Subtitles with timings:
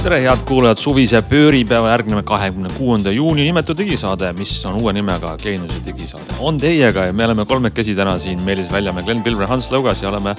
[0.00, 5.34] tere, head kuulajad, suvise pööripäeva järgneva kahekümne kuuenda juuni nimetu digisaade, mis on uue nimega
[5.42, 9.68] Geeniuse digisaade, on teiega ja me oleme kolmekesi täna siin, Meelis Väljamäe, Glen Pilver, Hans
[9.72, 10.32] Lõugas ja oleme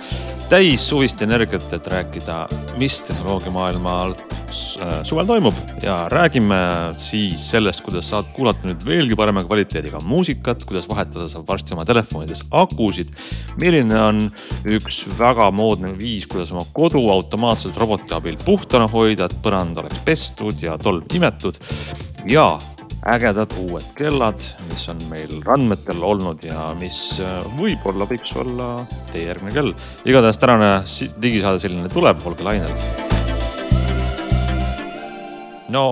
[0.51, 2.41] täis suvist energiat, et rääkida,
[2.75, 6.57] mis tehnoloogiamaailmal äh, suvel toimub ja räägime
[6.99, 11.85] siis sellest, kuidas saad kuulata nüüd veelgi parema kvaliteediga muusikat, kuidas vahetada saab varsti oma
[11.87, 13.13] telefonides akusid.
[13.61, 14.19] milline on
[14.67, 19.99] üks väga moodne viis, kuidas oma kodu automaatselt roboti abil puhtana hoida, et põrand oleks
[20.07, 21.57] pestud ja tolm imetud
[22.29, 22.55] ja
[23.11, 29.25] ägedad uued kellad, mis on meil randmetel olnud ja mis äh, võib-olla võiks olla teie
[29.25, 29.73] järgmine kell.
[30.07, 30.69] igatahes tänane
[31.19, 32.71] digisaade selline tuleb, olge lainel.
[35.75, 35.83] no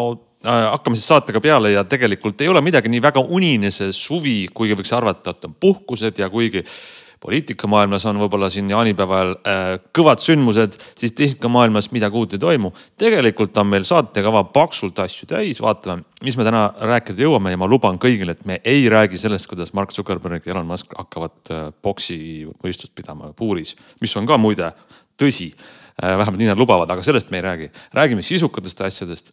[0.46, 4.38] äh, hakkame siis saatega peale ja tegelikult ei ole midagi nii väga unine see suvi,
[4.54, 6.64] kuigi võiks arvata, et on puhkused ja kuigi
[7.20, 12.72] poliitikamaailmas on võib-olla siin jaanipäeval äh, kõvad sündmused, siis tehnikamaailmas midagi uut ei toimu.
[12.98, 17.68] tegelikult on meil saatekava paksult asju täis, vaatame, mis me täna rääkida jõuame ja ma
[17.68, 21.68] luban kõigile, et me ei räägi sellest, kuidas Mark Zuckerberg ja Elon Musk hakkavad äh,
[21.84, 24.72] boksivõistlust pidama puuris, mis on ka muide
[25.20, 25.52] tõsi.
[26.02, 29.32] Vähemalt nii nad lubavad, aga sellest me ei räägi, räägime sisukatest asjadest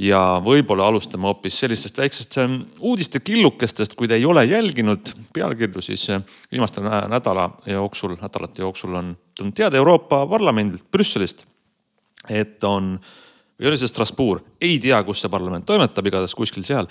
[0.00, 5.82] ja võib-olla alustame hoopis sellistest väiksest ähm, uudiste killukestest, kui te ei ole jälginud pealkirju,
[5.84, 6.22] siis äh,
[6.52, 11.44] viimaste nädala jooksul, nädalate jooksul on tulnud teade Euroopa Parlamendilt Brüsselist,
[12.28, 12.94] et on,
[13.60, 16.88] või oli see Strasbourg, ei tea, kus see parlament toimetab, igatahes kuskil seal,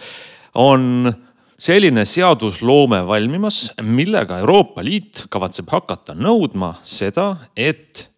[0.59, 1.09] on
[1.59, 8.08] selline seadusloome valmimas, millega Euroopa Liit kavatseb hakata nõudma seda, et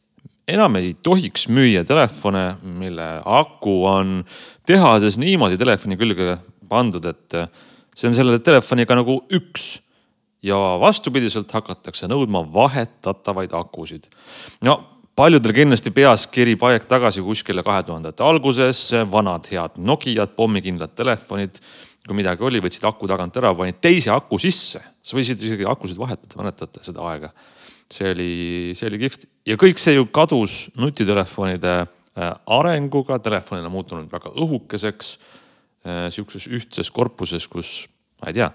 [0.49, 4.21] enam ei tohiks müüa telefone, mille aku on
[4.67, 6.37] tehases niimoodi telefoni külge
[6.71, 7.37] pandud, et
[7.95, 9.79] see on selle telefoniga nagu üks.
[10.41, 14.07] ja vastupidiselt hakatakse nõudma vahetatavaid akusid.
[14.65, 14.79] no
[15.15, 21.59] paljudel kindlasti peas kerib aeg tagasi kuskile kahe tuhandete algusesse, vanad head Nokiad, pommikindlad telefonid.
[22.07, 25.99] kui midagi oli, võtsid aku tagant ära, panid teise aku sisse, sa võisid isegi akusid
[26.01, 27.29] vahetada, mäletate seda aega
[27.95, 28.31] see oli,
[28.77, 34.33] see oli kihvt ja kõik see ju kadus nutitelefonide äh, arenguga, telefonid on muutunud väga
[34.33, 35.15] õhukeseks.
[35.81, 37.87] Äh, sihukeses ühtses korpuses, kus
[38.21, 38.51] ma ei tea,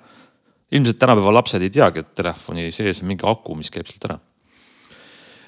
[0.77, 4.19] ilmselt tänapäeva lapsed ei teagi, et telefoni sees on mingi aku, mis käib sealt ära.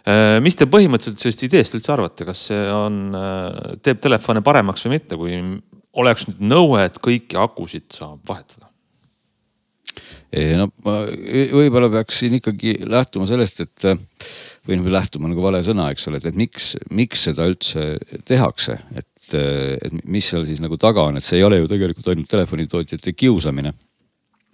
[0.08, 3.12] Äh, mis te põhimõtteliselt sellest ideest üldse arvate, kas see on,
[3.84, 5.38] teeb telefone paremaks või mitte, kui
[5.98, 8.67] oleks nüüd nõue, et kõiki akusid saab vahetada?
[10.32, 13.86] No ma võib-olla peaks siin ikkagi lähtuma sellest, et
[14.68, 17.90] või noh, lähtuma nagu vale sõna, eks ole, et, et miks, miks seda üldse
[18.28, 22.10] tehakse, et, et mis seal siis nagu taga on, et see ei ole ju tegelikult
[22.12, 23.72] ainult telefonitootjate kiusamine.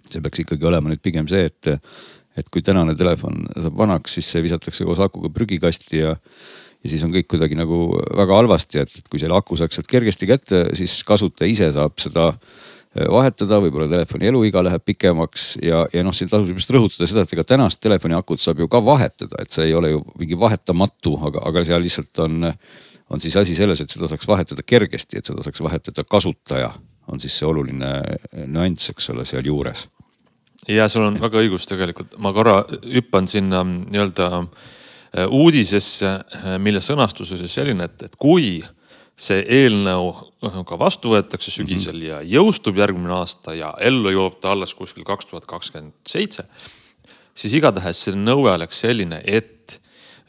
[0.05, 1.71] see peaks ikkagi olema nüüd pigem see, et,
[2.37, 6.15] et kui tänane telefon saab vanaks, siis see visatakse koos akuga prügikasti ja
[6.85, 10.27] ja siis on kõik kuidagi nagu väga halvasti, et kui selle aku saaks sealt kergesti
[10.29, 16.03] kätte, siis kasutaja ise saab seda Äh, vahetada, võib-olla telefoni eluiga läheb pikemaks ja, ja
[16.05, 19.41] noh, siin tasub just rõhutada seda, et ega tänast telefoni akut saab ju ka vahetada,
[19.41, 22.45] et see ei ole ju mingi vahetamatu, aga, aga seal lihtsalt on,
[23.11, 26.71] on siis asi selles, et seda saaks vahetada kergesti, et seda saaks vahetada kasutaja,
[27.11, 27.91] on siis see oluline
[28.47, 29.89] nüanss, eks ole, sealjuures.
[30.71, 32.61] ja sul on väga õigus tegelikult, ma korra
[32.95, 38.63] hüppan sinna nii-öelda äh, uudisesse, äh, mille sõnastus oli selline, et, et kui
[39.15, 40.11] see eelnõu
[40.67, 42.09] ka vastu võetakse sügisel mm -hmm.
[42.09, 46.43] ja jõustub järgmine aasta ja ellu jõuab ta alles kuskil kaks tuhat kakskümmend seitse.
[47.35, 49.79] siis igatahes see nõue oleks selline, et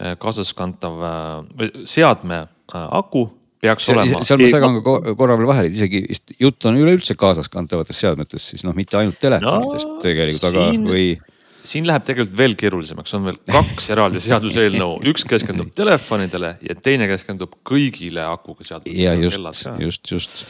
[0.00, 3.30] äh, kaasaskantav äh, seadme äh, aku
[3.60, 4.22] peaks see, olema.
[4.25, 6.04] seal ma segan ka korra veel vahele, et isegi
[6.38, 10.86] jutt on üleüldse kaasaskantavatest seadmetest, siis noh, mitte ainult telefonidest no, tegelikult, aga siin...
[10.86, 11.35] või
[11.69, 17.09] siin läheb tegelikult veel keerulisemaks, on veel kaks eraldi seaduseelnõu, üks keskendub telefonidele ja teine
[17.10, 18.93] keskendub kõigile akuga seotud.
[18.93, 20.44] ja just, just, just.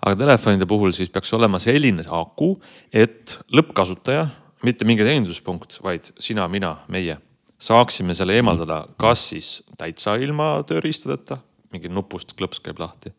[0.00, 2.54] aga telefonide puhul siis peaks olema selline aku,
[2.92, 4.26] et lõppkasutaja,
[4.64, 7.18] mitte mingi teeninduspunkt, vaid sina, mina, meie
[7.64, 11.38] saaksime selle eemaldada, kas siis täitsa ilma tööriistadeta,
[11.74, 13.14] mingi nupust klõps käib lahti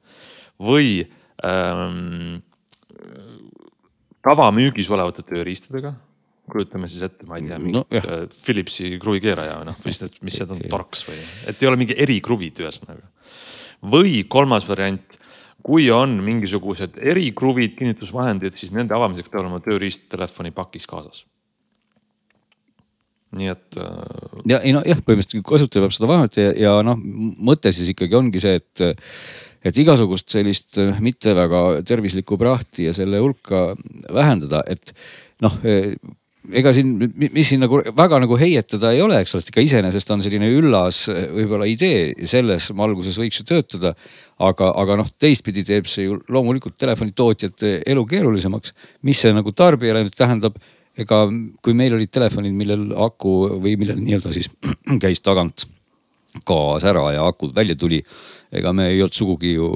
[0.62, 1.04] või
[1.44, 2.38] ähm,
[4.24, 5.96] tavamüügis olevate tööriistadega
[6.52, 10.18] kujutame siis ette, ma ei tea, mingit no, äh, Philipsi kruvikeeraja või noh, mis need,
[10.26, 11.20] mis need on, torks või,
[11.50, 13.08] et ei ole mingi erikruvid ühesõnaga.
[13.96, 15.18] või kolmas variant,
[15.66, 21.24] kui on mingisugused erikruvid, kinnitusvahendid, siis nende avamiseks peab olema tööriist telefoni pakis kaasas.
[23.36, 24.44] nii et äh....
[24.54, 27.02] ja ei noh, jah, põhimõtteliselt kasutaja peab seda vahendada ja, ja noh,
[27.50, 28.86] mõte siis ikkagi ongi see, et
[29.66, 33.72] et igasugust sellist mitte väga tervislikku prahti ja selle hulka
[34.14, 34.94] vähendada, et
[35.42, 35.58] noh
[36.54, 40.24] ega siin, mis siin nagu väga nagu heietada ei ole, eks ole, ikka iseenesest on
[40.26, 43.96] selline üllas võib-olla idee, selles valguses võiks ju töötada.
[44.40, 48.74] aga, aga noh, teistpidi teeb see ju loomulikult telefonitootjate elu keerulisemaks.
[49.02, 50.60] mis see nagu tarbijale nüüd tähendab?
[50.96, 51.26] ega
[51.62, 54.48] kui meil olid telefonid, millel aku või millel nii-öelda siis
[55.04, 55.66] käis tagant
[56.48, 58.02] gaas ära ja akud välja tuli
[58.60, 59.70] ega me ei olnud sugugi ju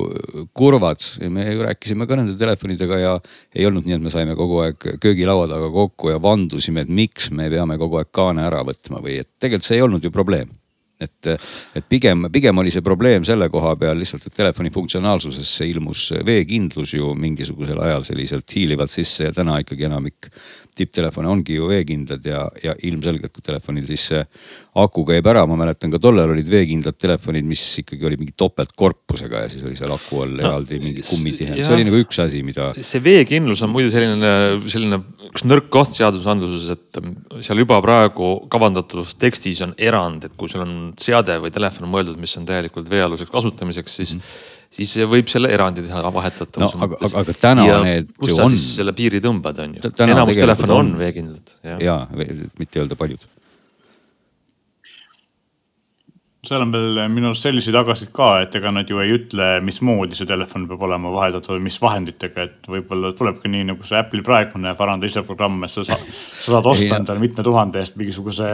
[0.55, 3.17] kurvad, me ju rääkisime ka nende telefonidega ja
[3.55, 7.31] ei olnud nii, et me saime kogu aeg köögilaua taga kokku ja vandusime, et miks
[7.35, 10.55] me peame kogu aeg kaane ära võtma või et tegelikult see ei olnud ju probleem.
[10.99, 11.27] Et,
[11.79, 16.91] et pigem, pigem oli see probleem selle koha peal lihtsalt, et telefoni funktsionaalsusesse ilmus veekindlus
[16.97, 20.27] ju mingisugusel ajal selliselt hiilivalt sisse ja täna ikkagi enamik
[20.79, 24.21] tipptelefone ongi ju veekindlad ja, ja ilmselgelt, kui telefonil siis see
[24.79, 29.43] aku käib ära, ma mäletan ka tollal olid veekindlad telefonid, mis ikkagi oli mingi topeltkorpusega
[29.43, 32.43] ja siis oli seal aku all no, eraldi mingi kummitihend, see oli nagu üks asi,
[32.45, 32.69] mida.
[32.77, 34.33] see veekindlus on muide selline,
[34.71, 37.01] selline üks nõrk koht seadusandluses, et
[37.45, 42.19] seal juba praegu kavandatud tekstis on erand, et kui sul on seade või telefon mõeldud,
[42.21, 47.13] mis on täielikult veealuseks kasutamiseks, siis mm siis võib selle erandi teha vahetatavuse no, mõttes.
[47.13, 48.55] aga, aga täna ja need ju on.
[48.61, 49.91] selle piiri tõmbad, on ju.
[50.05, 51.55] enamus telefone on, on veekindlad.
[51.65, 51.99] ja, ja,
[52.61, 53.25] mitte öelda paljud
[56.49, 60.17] seal on veel minu arust selliseid agasid ka, et ega nad ju ei ütle, mismoodi
[60.17, 64.25] see telefon peab olema vahendatud või mis vahenditega, et võib-olla tulebki nii nagu see Apple'i
[64.25, 68.49] praegune paranda ise programm, et sa saad, sa saad osta endale mitme tuhande eest mingisuguse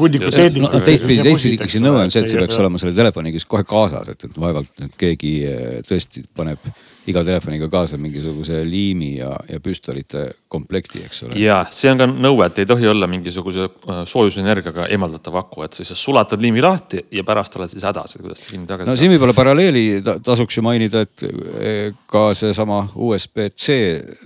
[0.00, 0.84] hunniku seediku no,.
[0.90, 4.12] teistpidi, teistpidi ikkagi see nõue on see, et see peaks olema selle telefoniga kohe kaasas,
[4.12, 6.70] et, et vaevalt nüüd keegi eh, tõesti paneb
[7.08, 11.38] iga telefoniga kaasa mingisuguse liimi ja, ja püstolite komplekti, eks ole.
[11.40, 15.76] ja see on ka nõue, et ei tohi olla mingisuguse äh, soojusenergiaga eemaldatav aku, et
[15.76, 18.94] sa lihtsalt sulatad liimi lahti ja pärast oled siis hädas, et kuidas liimi tagasi no,
[18.94, 19.02] saab.
[19.02, 19.84] siin võib-olla paralleeli
[20.26, 23.78] tasuks ju mainida, et eh, ka seesama USB-C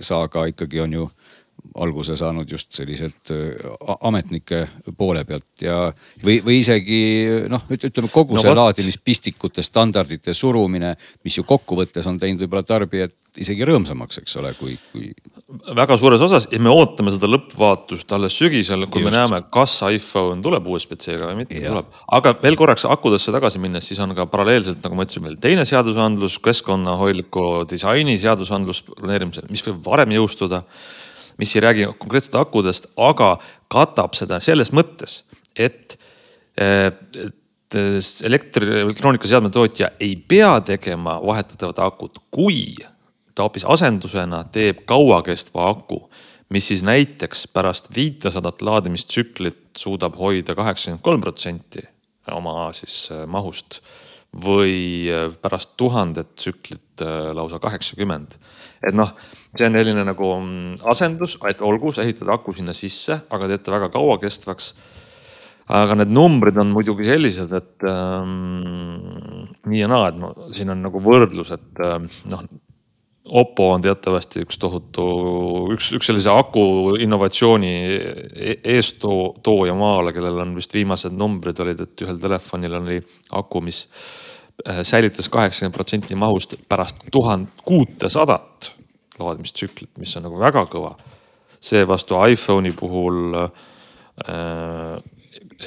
[0.03, 1.09] saaga ikkagi on ju
[1.81, 4.65] alguse saanud just selliselt äh, ametnike
[4.97, 5.87] poole pealt ja,
[6.23, 7.01] või, või isegi
[7.51, 13.15] noh, ütleme kogu see no, laadimispistikute standardite surumine, mis ju kokkuvõttes on teinud võib-olla tarbijat
[13.41, 15.09] isegi rõõmsamaks, eks ole, kui, kui.
[15.73, 19.09] väga suures osas ja me ootame seda lõppvaatust alles sügisel, kui Just.
[19.09, 21.89] me näeme, kas iPhone tuleb USB-C-ga või mitte tuleb.
[22.17, 25.65] aga veel korraks akudesse tagasi minnes, siis on ka paralleelselt, nagu ma ütlesin, veel teine
[25.65, 30.61] seadusandlus, keskkonnahoidliku disaini seadusandlus planeerimisel, mis võib varem jõustuda
[31.37, 33.37] mis ei räägi konkreetselt akudest, aga
[33.73, 35.21] katab seda selles mõttes,
[35.55, 35.97] et,
[36.57, 37.77] et
[38.25, 42.75] elektri, elektroonikaseadme tootja ei pea tegema vahetatavat akut, kui
[43.33, 46.03] ta hoopis asendusena teeb kauakestva aku,
[46.53, 51.81] mis siis näiteks pärast viitesadat laadimistsüklit suudab hoida kaheksakümmend kolm protsenti
[52.31, 53.81] oma siis äh, mahust
[54.45, 58.37] või äh, pärast tuhandet tsüklit äh, lausa kaheksakümmend.
[58.87, 59.15] et noh
[59.57, 63.65] see on selline nagu mm, asendus, et olgu, sa ehitad aku sinna sisse, aga teed
[63.65, 64.73] ta väga kauakestvaks.
[65.73, 70.81] aga need numbrid on muidugi sellised, et ähm, nii ja naa, et no, siin on
[70.83, 72.45] nagu võrdlus, et ähm, noh.
[73.23, 75.03] Oppo on teatavasti üks tohutu,
[75.71, 82.03] üks, üks sellise aku innovatsiooni e-, eesttooja maale, kellel on vist viimased numbrid olid, et
[82.03, 82.99] ühel telefonil oli
[83.39, 83.85] aku, mis
[84.67, 88.72] äh, säilitas kaheksakümmend protsenti mahust pärast tuhat kuutesadat
[89.19, 90.95] laadimistsüklit, mis on nagu väga kõva.
[91.63, 94.97] seevastu iPhone'i puhul äh,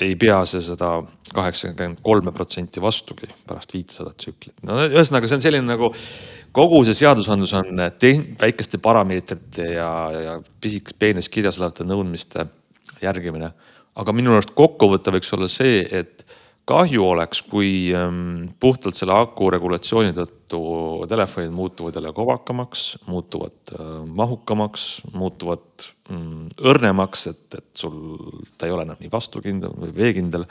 [0.00, 0.98] ei pea see seda
[1.34, 4.54] kaheksakümmend kolme protsenti vastugi pärast viitesadat tsüklit.
[4.62, 5.92] no ühesõnaga, see on selline nagu
[6.56, 7.82] kogu see seadusandlus on
[8.40, 12.46] väikeste parameetrite ja, ja pisik, peenes kirjas olevate nõudmiste
[13.02, 13.52] järgimine.
[13.96, 16.25] aga minu arust kokkuvõte võiks olla see, et
[16.66, 20.60] kahju oleks, kui ähm, puhtalt selle aku regulatsiooni tõttu
[21.10, 28.00] telefonid muutuvad jälle kovakamaks, muutuvad äh, mahukamaks, muutuvad mm, õrnemaks, et, et sul
[28.58, 30.46] ta ei ole enam nii vastukindel või veekindel.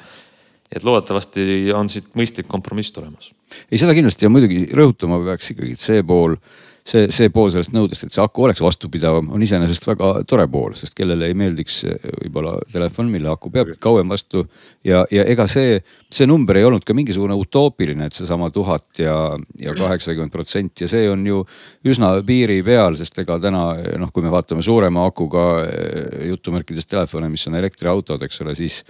[0.76, 3.34] et loodetavasti on siit mõistlik kompromiss tulemas.
[3.70, 6.40] ei, seda kindlasti ja muidugi rõhutama peaks ikkagi, see pool
[6.86, 10.76] see, see pool sellest nõudest, et see aku oleks vastupidavam, on iseenesest väga tore pool,
[10.78, 11.82] sest kellele ei meeldiks
[12.22, 14.46] võib-olla telefon, mille aku peab kauem vastu.
[14.86, 15.80] ja, ja ega see,
[16.16, 19.16] see number ei olnud ka mingisugune utoopiline, et seesama tuhat ja,
[19.62, 21.42] ja kaheksakümmend protsenti ja see on ju
[21.88, 23.66] üsna piiri peal, sest ega täna
[24.02, 28.82] noh, kui me vaatame suurema akuga eh, jutumärkides telefone, mis on elektriautod, eks ole, siis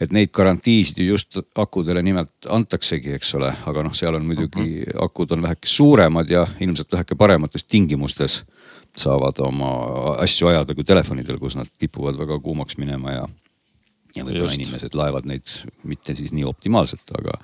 [0.00, 4.62] et neid garantiisid ju just akudele nimelt antaksegi, eks ole, aga noh, seal on muidugi
[4.62, 4.92] mhm.
[4.92, 5.04] -huh.
[5.08, 8.44] akud on väheke suuremad ja ilmselt väheke paremates tingimustes
[8.96, 9.70] saavad oma
[10.18, 13.28] asju ajada kui telefonidel, kus nad kipuvad väga kuumaks minema ja
[14.16, 15.50] ja võib-olla inimesed laevad neid
[15.88, 17.36] mitte siis nii optimaalselt, aga.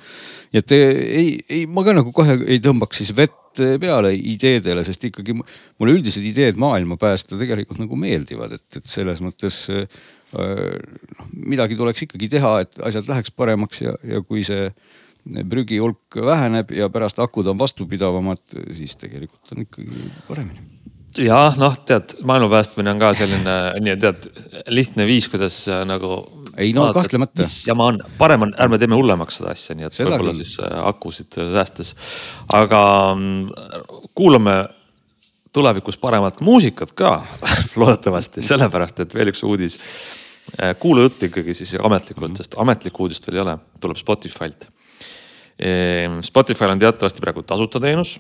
[0.53, 5.05] nii et ei, ei, ma ka nagu kohe ei tõmbaks siis vett peale ideedele, sest
[5.11, 9.61] ikkagi mulle üldised ideed maailma päästa tegelikult nagu meeldivad, et, et selles mõttes
[10.35, 14.73] noh, midagi tuleks ikkagi teha, et asjad läheks paremaks ja, ja kui see
[15.49, 18.43] prügi hulk väheneb ja pärast akud on vastupidavamad,
[18.75, 20.75] siis tegelikult on ikkagi paremini
[21.23, 24.27] jah, noh, tead, maailma päästmine on ka selline, nii tead,
[24.75, 26.25] lihtne viis, kuidas äh, nagu.
[26.57, 27.43] Ei no vaatad, kahtlemata.
[27.43, 30.75] mis jama on, parem on, ärme teeme hullemaks seda asja, nii et võib-olla siis äh,
[30.89, 31.95] akusid säästes.
[32.55, 32.83] aga
[33.15, 34.57] mm, kuulame
[35.55, 37.17] tulevikus paremat muusikat ka
[37.81, 39.79] loodetavasti, sellepärast et veel üks uudis.
[40.61, 42.45] Äh, kuulujutt ikkagi siis ametlikult mm, -hmm.
[42.45, 44.69] sest ametlikku uudist veel ei ole, tuleb Spotify'lt.
[45.59, 48.19] Ehm, Spotify'l on teatavasti praegu tasuta teenus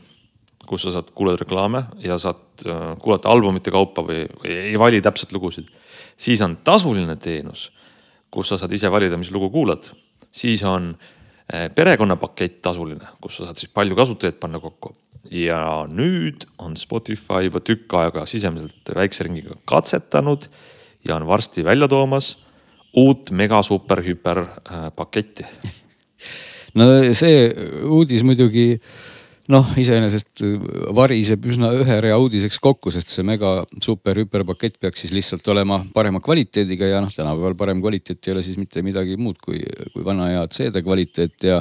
[0.66, 5.00] kus sa saad kuulata reklaame ja saad äh, kuulata albumite kaupa või, või ei vali
[5.04, 5.68] täpselt lugusid.
[6.16, 7.72] siis on tasuline teenus,
[8.34, 9.86] kus sa saad ise valida, mis lugu kuulad.
[10.34, 10.90] siis on
[11.54, 14.94] äh, perekonnapakett tasuline, kus sa saad siis palju kasutajaid panna kokku.
[15.30, 20.50] ja nüüd on Spotify juba tükk aega sisemiselt väikse ringiga katsetanud
[21.08, 22.34] ja on varsti välja toomas
[22.96, 25.46] uut mega super hüper äh, paketti
[26.78, 26.86] no
[27.16, 27.48] see
[27.88, 28.80] uudis muidugi
[29.52, 30.54] noh, iseenesest äh,
[30.96, 35.82] variseb üsna ühe rea uudiseks kokku, sest see mega super hüperpakett peaks siis lihtsalt olema
[35.94, 39.60] parema kvaliteediga ja noh, tänapäeval parem kvaliteet ei ole siis mitte midagi muud kui,
[39.92, 41.60] kui vana hea CD kvaliteet ja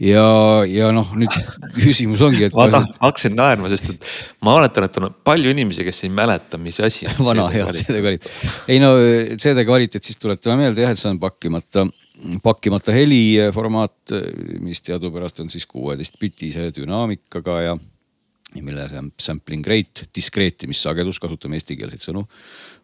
[0.00, 0.26] ja,
[0.68, 1.32] ja noh, nüüd
[1.78, 2.56] küsimus ongi, et.
[2.56, 4.10] ma tahan, hakkasin naerma, sest et
[4.44, 7.20] ma oletan, et on palju inimesi, kes ei mäleta, mis asi on.
[7.30, 8.32] vana hea CD kvaliteet.
[8.72, 8.94] ei no
[9.40, 11.86] CD kvaliteet, siis tuletame meelde jah, et see on pakkimata
[12.42, 14.14] pakkimata heliformaat,
[14.64, 17.74] mis teadupärast on siis kuueteistbitise dünaamikaga ja,
[18.56, 18.86] mille
[19.20, 22.24] sampling rate, diskreetimissagedus, kasutame eestikeelseid sõnu,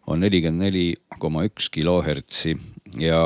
[0.09, 0.85] on nelikümmend neli
[1.17, 2.53] koma üks kilohertsi
[3.01, 3.23] ja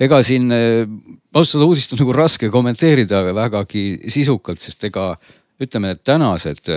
[0.00, 5.14] ega siin ausalt seda uudist on nagu raske kommenteerida vägagi sisukalt, sest ega
[5.62, 6.68] ütleme, et tänased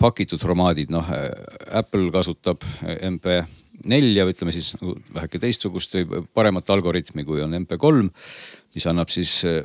[0.00, 1.06] pakitud formaadid, noh
[1.70, 2.64] Apple kasutab
[3.10, 3.42] MP
[3.88, 8.08] nelja ütleme siis nagu väheke teistsugust või paremat algoritmi, kui on MP3,
[8.76, 9.62] mis annab siis eh,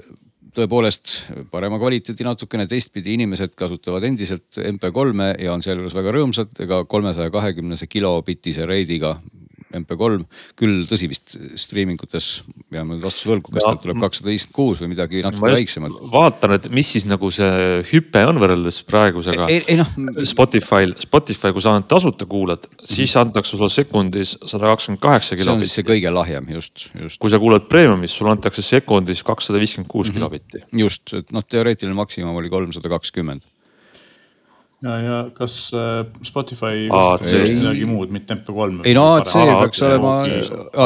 [0.57, 1.15] tõepoolest
[1.51, 7.33] parema kvaliteedi natukene, teistpidi inimesed kasutavad endiselt MP3-e ja on sealjuures väga rõõmsad, ega kolmesaja
[7.33, 9.17] kahekümnese kilobitise reidiga
[9.75, 10.23] MP3,
[10.59, 12.27] küll tõsi vist striimingutes
[12.71, 15.97] peame nüüd vastuse võlgu, kas sealt tuleb kakssada viiskümmend kuus või midagi natuke väiksemat.
[16.13, 19.49] vaatan, et mis siis nagu see hüpe on võrreldes praegusega.
[19.77, 19.87] No.
[20.27, 23.27] Spotify'l, Spotify, kui sa tasuta kuulad, siis -hmm.
[23.27, 25.43] antakse sulle sekundis sada kakskümmend kaheksa kilobitti.
[25.43, 27.19] see on siis see kõige lahjem, just, just.
[27.19, 30.17] kui sa kuulad premium'is, sulle antakse sekundis kakssada viiskümmend kuus mhm.
[30.17, 30.63] kilobitti.
[30.73, 33.43] just, et noh, teoreetiline maksimum oli kolmsada kakskümmend
[34.85, 38.83] ja, ja kas äh, Spotify kasutab midagi muud, mitte MP3?
[38.85, 40.13] ei no AC peaks olema,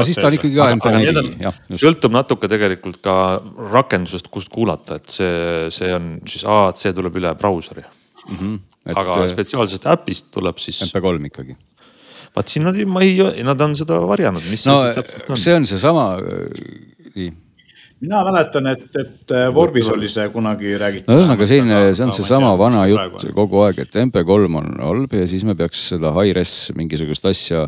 [0.07, 1.59] siis ta on ikkagi ka MP4, jah.
[1.83, 3.15] sõltub natuke tegelikult ka
[3.73, 5.33] rakendusest, kust kuulata, et see,
[5.75, 8.37] see on siis AAC tuleb üle brauseri mm.
[8.37, 8.59] -hmm.
[8.81, 10.79] Et, aga äh, spetsiaalsest äpist tuleb siis.
[10.87, 11.55] MP3 ikkagi.
[12.33, 15.37] vaat siin nad, ma ei, nad on seda varjanud, mis no, see siis täpselt on?
[15.37, 17.31] see on seesama, äh, nii
[18.01, 21.09] mina mäletan, et, et äh, Vorbis oli see kunagi räägitud.
[21.09, 25.27] no ühesõnaga siin, see on seesama vana jutt kogu aeg, et MP3 on halb ja
[25.29, 27.67] siis me peaks seda hi-res mingisugust asja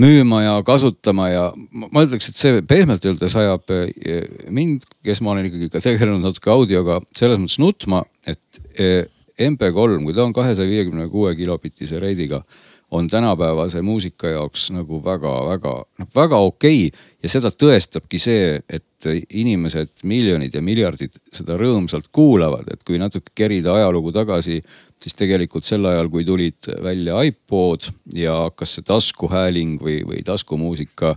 [0.00, 5.34] müüma ja kasutama ja ma ütleks, et see pehmelt öeldes ajab äh, mind, kes ma
[5.34, 9.06] olen ikkagi ka tegelenud natuke audioga, selles mõttes nutma, et äh,
[9.40, 12.42] MP3, kui ta on kahesaja viiekümne kuue kilobitise reidiga
[12.90, 17.00] on tänapäevase muusika jaoks nagu väga-väga, noh väga okei okay.
[17.22, 23.32] ja seda tõestabki see, et inimesed, miljonid ja miljardid seda rõõmsalt kuulavad, et kui natuke
[23.34, 24.60] kerida ajalugu tagasi,
[25.00, 31.14] siis tegelikult sel ajal, kui tulid välja iPod ja hakkas see taskuhääling või, või taskumuusika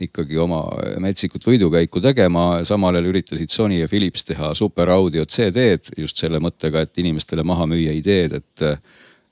[0.00, 0.62] ikkagi oma
[1.02, 2.64] metsikut võidukäiku tegema.
[2.64, 7.42] samal ajal üritasid Sony ja Philips teha super audio CD-d just selle mõttega, et inimestele
[7.42, 8.66] maha müüa ideed, et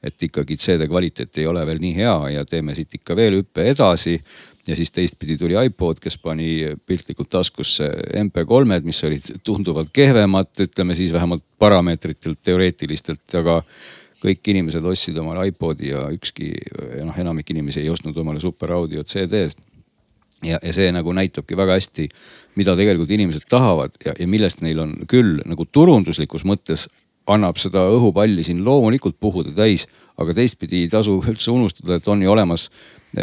[0.07, 3.67] et ikkagi CD kvaliteet ei ole veel nii hea ja teeme siit ikka veel hüppe
[3.73, 4.21] edasi.
[4.67, 7.87] ja siis teistpidi tuli iPod, kes pani piltlikult taskusse
[8.19, 13.61] MP3-d, mis olid tunduvalt kehvemad, ütleme siis vähemalt parameetritelt, teoreetilistelt, aga
[14.23, 16.51] kõik inimesed ostsid omale iPodi ja ükski,
[17.05, 19.63] noh, enamik inimesi ei ostnud omale super audio CD-st.
[20.45, 22.09] ja, ja see nagu näitabki väga hästi,
[22.57, 26.89] mida tegelikult inimesed tahavad ja, ja millest neil on küll nagu turunduslikus mõttes
[27.33, 29.87] annab seda õhupalli siin loomulikult puhuda täis,
[30.21, 32.69] aga teistpidi ei tasu üldse unustada, et on ju olemas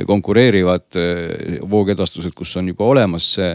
[0.08, 3.52] konkureerivad eh, voogedastused, kus on juba olemas see,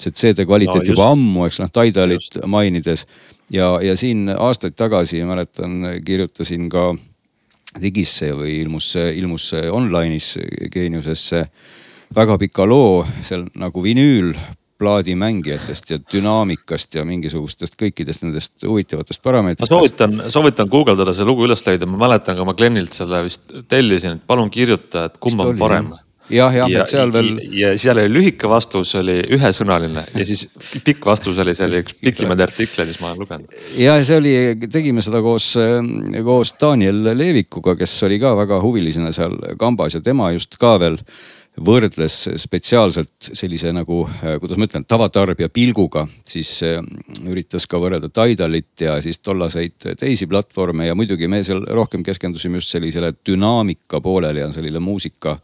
[0.00, 3.06] see CD kvaliteet no, just, juba ammu, eks noh, Tidalit mainides.
[3.52, 6.92] ja, ja siin aastaid tagasi mäletan, kirjutasin ka
[7.82, 10.34] digisse või ilmus, ilmus online'is
[10.72, 11.44] Geeniusesse
[12.14, 14.34] väga pika loo seal nagu vinüül
[14.84, 19.72] plaadimängijatest ja dünaamikast ja mingisugustest kõikidest nendest huvitavatest parameetritest.
[19.72, 23.54] ma soovitan, soovitan guugeldada see lugu üles leida, ma mäletan ka ma Glenilt selle vist
[23.70, 25.94] tellisin, et palun kirjuta, et kumb on parem
[26.32, 27.30] jah, jah, et seal veel.
[27.52, 30.46] ja seal oli lühike vastus oli ühesõnaline ja siis
[30.84, 33.62] pikk vastus oli seal üks pikimaid artikleid, mis ma olen lugenud.
[33.80, 34.34] ja see oli,
[34.72, 35.52] tegime seda koos,
[36.24, 41.00] koos Daniel Leevikuga, kes oli ka väga huvilisena seal kambas ja tema just ka veel
[41.54, 44.00] võrdles spetsiaalselt sellise nagu,
[44.42, 46.80] kuidas ma ütlen, tavatarbija pilguga, siis äh,
[47.30, 52.58] üritas ka võrrelda Tidalit ja siis tollaseid teisi platvorme ja muidugi me seal rohkem keskendusime
[52.58, 55.36] just sellisele dünaamika poolele ja sellele muusika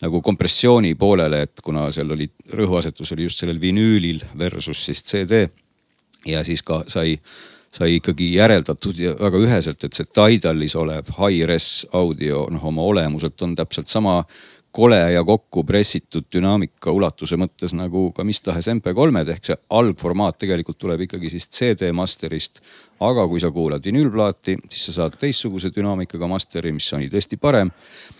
[0.00, 5.46] nagu kompressiooni poolele, et kuna seal oli rõhuasetus oli just sellel vinüülil versus siis CD.
[6.26, 7.18] ja siis ka sai
[7.70, 13.42] sai ikkagi järeldatud ja väga üheselt, et see Tidalis olev high-res audio noh, oma olemuselt
[13.46, 14.24] on täpselt sama
[14.72, 20.38] kole ja kokku pressitud dünaamika ulatuse mõttes nagu ka mis tahes MP3-d ehk see algformaat
[20.38, 22.60] tegelikult tuleb ikkagi siis CD master'ist.
[23.00, 27.70] aga kui sa kuulad vinüülplaati, siis sa saad teistsuguse dünaamikaga master'i, mis oli tõesti parem.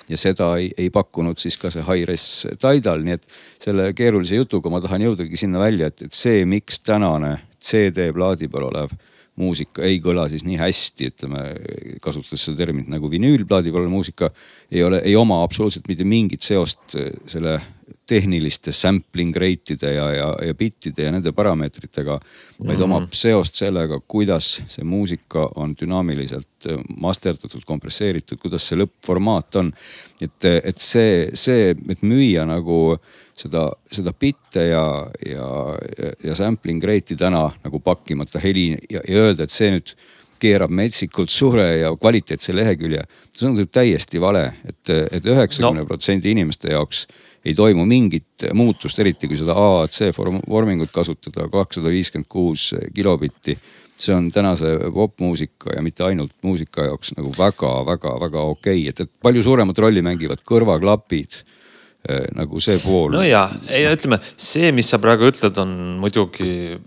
[0.08, 3.26] ja seda ei, ei pakkunud siis ka see high-res Tidal, nii et
[3.58, 8.48] selle keerulise jutuga ma tahan jõudagi sinna välja, et, et see, miks tänane CD plaadi
[8.48, 8.96] peal olev
[9.40, 11.42] muusika ei kõla siis nii hästi, ütleme
[12.04, 14.30] kasutades seda terminit nagu vinüülplaadi peal muusika
[14.70, 17.58] ei ole, ei oma absoluutselt mitte mingit seost eh, selle
[18.10, 22.18] tehniliste sampling rate'ide ja, ja, ja bittide ja nende parameetritega.
[22.60, 22.84] vaid mm -hmm.
[22.84, 29.72] omab seost sellega, kuidas see muusika on dünaamiliselt eh, masterdatud, kompresseeritud, kuidas see lõppformaat on.
[30.22, 32.98] et, et see, see, et müüa nagu
[33.40, 34.84] seda, seda bitte ja,
[35.26, 35.48] ja,
[36.24, 39.94] ja sampling rate'i täna nagu pakkimata heli ja, ja öelda, et see nüüd
[40.40, 43.02] keerab metsikult suure ja kvaliteetse lehekülje.
[43.36, 47.06] see on täiesti vale et, et, et üheksakümne protsendi inimeste jaoks
[47.44, 50.10] ei toimu mingit muutust, eriti kui seda AAC
[50.48, 53.58] vormingut kasutada, kakssada viiskümmend kuus kilobitti.
[54.00, 59.10] see on tänase popmuusika ja mitte ainult muusika jaoks nagu väga-väga-väga okei okay., et, et
[59.22, 61.42] palju suuremat rolli mängivad kõrvaklapid
[62.36, 63.12] nagu see pool.
[63.12, 66.78] no ja, ja ütleme see, mis sa praegu ütled, on muidugi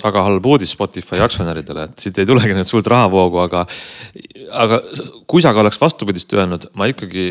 [0.00, 3.64] väga halb uudis Spotify aktsionäridele, et siit ei tulegi nüüd suurt rahavoogu, aga,
[4.62, 4.80] aga
[5.30, 7.26] kui sa ka oleks vastupidist öelnud, ma ikkagi,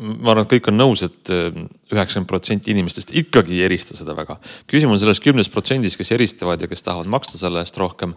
[0.00, 1.62] ma arvan, et kõik on nõus et, et äh,
[1.94, 4.36] üheksakümmend protsenti inimestest ikkagi ei erista seda väga.
[4.70, 8.16] küsimus on selles kümnes protsendis, kes eristavad ja kes tahavad maksta selle eest rohkem.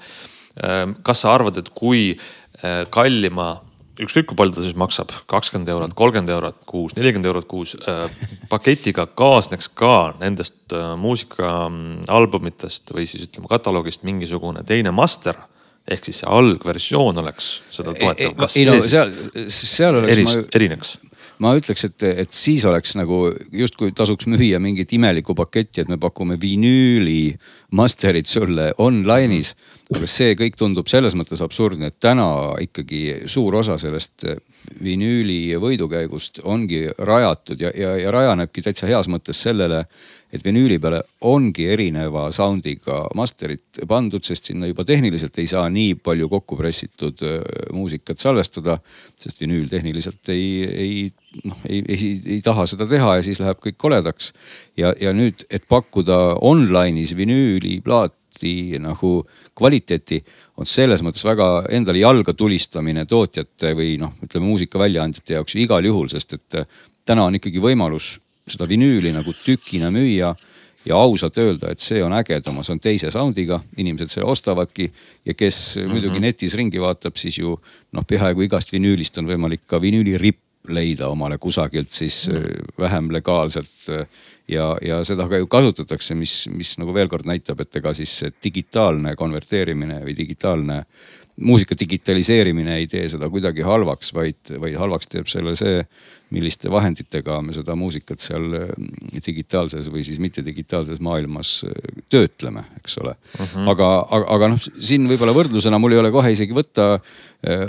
[0.57, 2.17] Äh, kas sa arvad, et kui
[2.89, 3.51] kallima
[4.03, 8.07] ükskõik kui palju ta siis maksab, kakskümmend eurot, kolmkümmend eurot kuus, nelikümmend eurot kuus äh,.
[8.51, 15.35] paketiga kaasneks ka nendest äh, muusikaalbumitest või siis ütleme kataloogist mingisugune teine master
[15.87, 18.47] ehk siis see algversioon oleks seda toetav.
[18.59, 19.13] ei no seal,
[19.47, 20.97] seal oleks erist, ma, erineks
[21.43, 25.99] ma ütleks, et, et siis oleks nagu justkui tasuks müüa mingit imelikku paketti, et me
[26.01, 27.37] pakume vinüüli
[27.77, 29.53] master'id sulle online'is.
[29.95, 32.27] aga see kõik tundub selles mõttes absurdne, et täna
[32.59, 34.25] ikkagi suur osa sellest
[34.83, 39.85] vinüüli võidukäigust ongi rajatud ja, ja, ja rajanebki täitsa heas mõttes sellele
[40.33, 45.95] et vinüüli peale ongi erineva sound'iga master'id pandud, sest sinna juba tehniliselt ei saa nii
[46.03, 47.39] palju kokku pressitud äh,
[47.73, 48.79] muusikat salvestada.
[49.15, 50.97] sest vinüül tehniliselt ei, ei
[51.45, 54.33] noh, ei, ei, ei taha seda teha ja siis läheb kõik koledaks.
[54.77, 59.23] ja, ja nüüd, et pakkuda online'is vinüüliplaati nagu
[59.57, 60.21] kvaliteeti
[60.57, 65.85] on selles mõttes väga endale jalga tulistamine tootjate või noh, ütleme muusika väljaandjate jaoks igal
[65.85, 66.63] juhul, sest et
[67.07, 70.35] täna on ikkagi võimalus seda vinüüli nagu tükina müüa
[70.87, 74.91] ja ausalt öelda, et see on ägedam, see on teise sound'iga, inimesed selle ostavadki.
[75.25, 75.91] ja kes mm -hmm.
[75.91, 77.59] muidugi netis ringi vaatab, siis ju
[77.91, 82.73] noh, peaaegu igast vinüülist on võimalik ka vinüüliripp leida omale kusagilt siis mm -hmm.
[82.79, 83.87] vähem legaalselt.
[84.47, 88.23] ja, ja seda ka ju kasutatakse, mis, mis nagu veel kord näitab, et ega siis
[88.43, 90.85] digitaalne konverteerimine või digitaalne
[91.37, 95.83] muusika digitaliseerimine ei tee seda kuidagi halvaks, vaid, vaid halvaks teeb selle see,
[96.33, 102.97] milliste vahenditega me seda muusikat seal mm, digitaalses või siis mittedigitaalses maailmas äh, töötleme, eks
[103.03, 103.39] ole uh.
[103.43, 103.53] Mhm.
[103.53, 103.71] -huh.
[103.75, 107.65] aga, aga, aga noh, siin võib-olla võrdlusena mul ei ole kohe isegi võtta äh,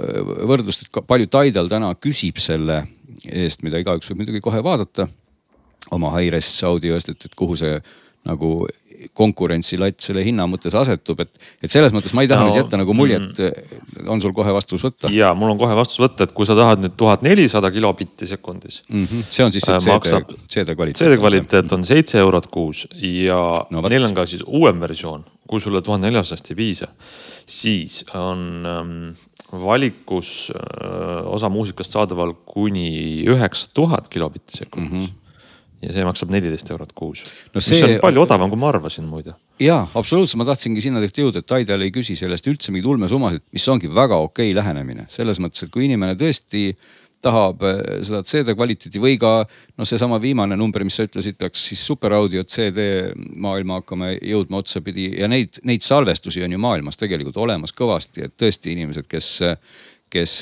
[0.48, 2.82] võrdlust, et palju Tidal täna küsib selle
[3.26, 5.08] eest, mida igaüks võib muidugi kohe vaadata
[5.94, 7.78] oma high-res audio eest, et, et kuhu see
[8.28, 8.66] nagu
[9.16, 11.30] konkurentsilatt selle hinna mõttes asetub, et,
[11.62, 14.52] et selles mõttes ma ei taha no, nüüd jätta nagu muljet mm., on sul kohe
[14.54, 15.10] vastus võtta?
[15.14, 18.82] ja mul on kohe vastus võtta, et kui sa tahad nüüd tuhat nelisada kilobitti sekundis
[18.88, 19.04] mm.
[19.04, 19.30] -hmm.
[19.30, 21.02] see on siis see äh, CD, CD kvaliteet.
[21.02, 23.40] CD kvaliteet on seitse eurot kuus ja
[23.70, 26.90] no, neil on ka siis uuem versioon, kui sulle tuhat neljasajast ei piisa,
[27.46, 28.98] siis on ähm,
[29.52, 35.06] valikus äh, osa muusikast saadaval kuni üheksa tuhat kilobitti sekundis mm.
[35.06, 35.27] -hmm
[35.82, 37.60] ja see maksab neliteist eurot kuus no.
[37.60, 37.78] See...
[37.78, 39.34] mis on palju odavam, kui ma arvasin muide.
[39.62, 43.44] ja absoluutselt, ma tahtsingi sinna tegelikult jõuda, et Tidal ei küsi sellest üldse mingeid ulmesummasid,
[43.54, 46.72] mis ongi väga okei lähenemine selles mõttes, et kui inimene tõesti
[47.22, 47.64] tahab
[48.06, 52.44] seda CD kvaliteeti või ka noh, seesama viimane number, mis sa ütlesid, peaks siis superaudio
[52.46, 58.26] CD maailma hakkama jõudma otsapidi ja neid, neid salvestusi on ju maailmas tegelikult olemas kõvasti,
[58.28, 59.32] et tõesti inimesed, kes
[60.08, 60.38] kes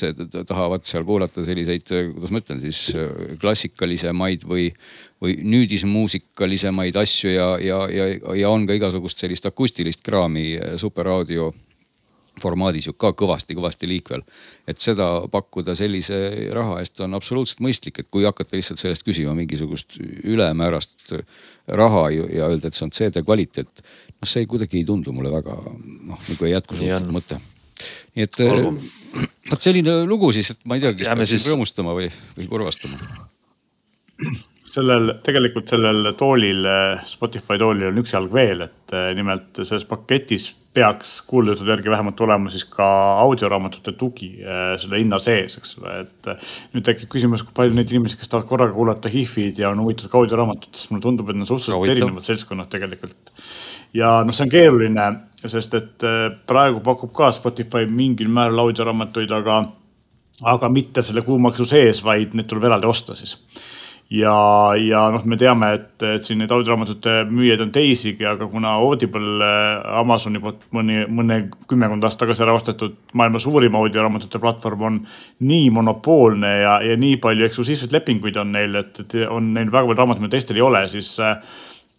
[0.47, 2.79] tahavad seal kuulata selliseid, kuidas ma ütlen siis
[3.41, 4.69] klassikalisemaid või,
[5.21, 11.53] või nüüdismuusikalisemaid asju ja, ja, ja, ja on ka igasugust sellist akustilist kraami superaudio
[12.41, 14.21] formaadis ju ka kõvasti-kõvasti liikvel.
[14.67, 19.33] et seda pakkuda sellise raha eest on absoluutselt mõistlik, et kui hakata lihtsalt sellest küsima
[19.37, 21.13] mingisugust ülemäärast
[21.67, 23.83] raha ja öelda, et see on CD kvaliteet.
[24.21, 27.41] noh, see kuidagi ei tundu mulle väga noh, nagu jätkusuutlik mõte
[28.17, 28.39] nii et
[29.51, 33.27] vot selline lugu siis, et ma ei tea, kes peaks siis rõõmustama või, või kurvastama.
[34.77, 36.65] Sellel, tegelikult sellel toolil,
[37.07, 42.21] Spotify toolil on üks jalg veel, et eh, nimelt selles paketis peaks kuulujuttude järgi vähemalt
[42.21, 42.87] olema siis ka
[43.23, 46.29] audioraamatute tugi eh, selle hinna sees, eks ole, et.
[46.33, 49.81] Eh, nüüd tekib küsimus, kui palju neid inimesi, kes tahavad korraga kuulata HIF-id ja on
[49.85, 53.33] huvitatud ka audioraamatutest, mulle tundub, et need on suhteliselt erinevad seltskonnad tegelikult.
[53.97, 55.07] ja noh, see on keeruline
[55.47, 56.05] sest et
[56.49, 59.59] praegu pakub ka Spotify mingil määral audioraamatuid, aga,
[60.53, 63.37] aga mitte selle kuumaksu sees, vaid need tuleb eraldi osta siis.
[64.09, 64.35] Ja,
[64.79, 69.43] ja noh, me teame, et, et siin neid audioraamatute müüjaid on teisigi, aga kuna Audible
[69.43, 74.99] äh, Amazoni poolt mõni, mõne kümmekond aastat tagasi ära ostetud maailma suurim audioraamatute platvorm on
[75.49, 79.89] nii monopoolne ja, ja nii palju eksklusiivseid lepinguid on neil, et, et on neil väga
[79.89, 81.35] palju raamatuid, mida teistel ei ole, siis äh,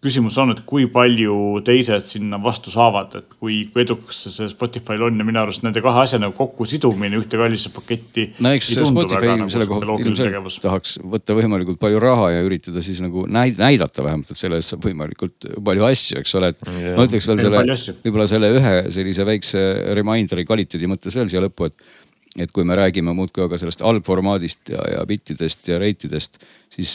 [0.05, 5.09] küsimus on, et kui palju teised sinna vastu saavad, et kui, kui edukas see Spotify'l
[5.09, 8.29] on ja minu arust nende kahe asja nagu kokkusidumine ühte kallisse paketti.
[8.45, 13.03] no eks Spotify nagu selle kohta ilmselt tahaks võtta võimalikult palju raha ja üritada siis
[13.03, 16.95] nagu näidata vähemalt, et selle eest saab võimalikult palju asju, eks ole, et yeah.
[16.95, 17.65] ma ütleks veel selle,
[18.05, 19.65] võib-olla selle ühe sellise väikse
[19.99, 21.98] reminder'i kvaliteedi mõttes veel siia lõppu, et
[22.43, 26.39] et kui me räägime muudkui aga sellest algformaadist ja, ja bittidest ja reitidest,
[26.73, 26.93] siis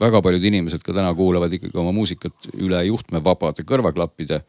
[0.00, 4.40] väga paljud inimesed ka täna kuulavad ikkagi oma muusikat üle juhtmevabade kõrvaklappide,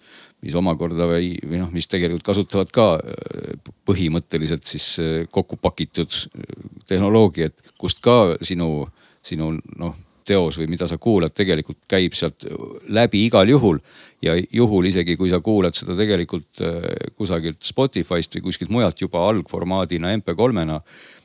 [0.46, 3.56] mis omakorda või, või noh, mis tegelikult kasutavad ka äh,
[3.90, 6.54] põhimõtteliselt siis äh, kokku pakitud äh,
[6.92, 8.88] tehnoloogiat, kust ka sinu,
[9.26, 9.98] sinu noh
[10.30, 12.46] teos või mida sa kuulad, tegelikult käib sealt
[12.88, 13.82] läbi igal juhul.
[14.22, 16.84] ja juhul isegi, kui sa kuulad seda tegelikult äh,
[17.18, 20.82] kusagilt Spotify'st või kuskilt mujalt juba algformaadina MP3-na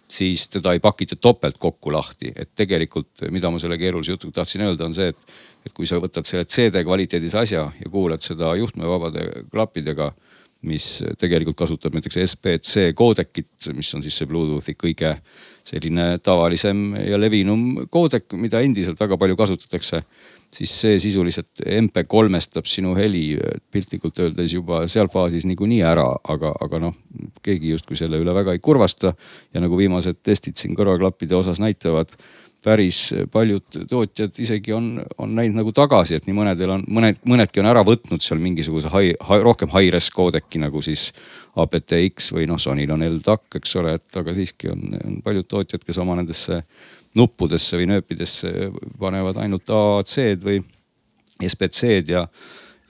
[0.08, 4.66] siis teda ei pakita topelt kokku lahti, et tegelikult, mida ma selle keerulise jutuga tahtsin
[4.66, 5.34] öelda, on see, et,
[5.66, 10.12] et kui sa võtad selle CD kvaliteedis asja ja kuulad seda juhtmevabade klappidega,
[10.64, 15.16] mis tegelikult kasutab näiteks SBC koodekit, mis on siis see Bluetoothi kõige
[15.64, 20.02] selline tavalisem ja levinum koodek, mida endiselt väga palju kasutatakse.
[20.54, 23.34] siis see sisuliselt MP3-stab sinu heli
[23.74, 26.94] piltlikult öeldes juba seal faasis niikuinii ära, aga, aga noh,
[27.42, 29.14] keegi justkui selle üle väga ei kurvasta.
[29.54, 32.14] ja nagu viimased testid siin kõrvaklappide osas näitavad
[32.64, 32.98] päris
[33.32, 37.68] paljud tootjad isegi on, on näinud nagu tagasi, et nii mõnedel on, mõned, mõnedki on
[37.68, 41.10] ära võtnud seal mingisuguse high, high, rohkem high-res koodeki nagu siis
[41.60, 45.84] aptX või noh, Sonyl on LDAC, eks ole, et aga siiski on, on paljud tootjad,
[45.84, 46.62] kes oma nendesse
[47.18, 48.52] nuppudesse või nööpidesse
[48.98, 50.62] panevad ainult AAC-d või
[51.44, 52.24] SBC-d ja,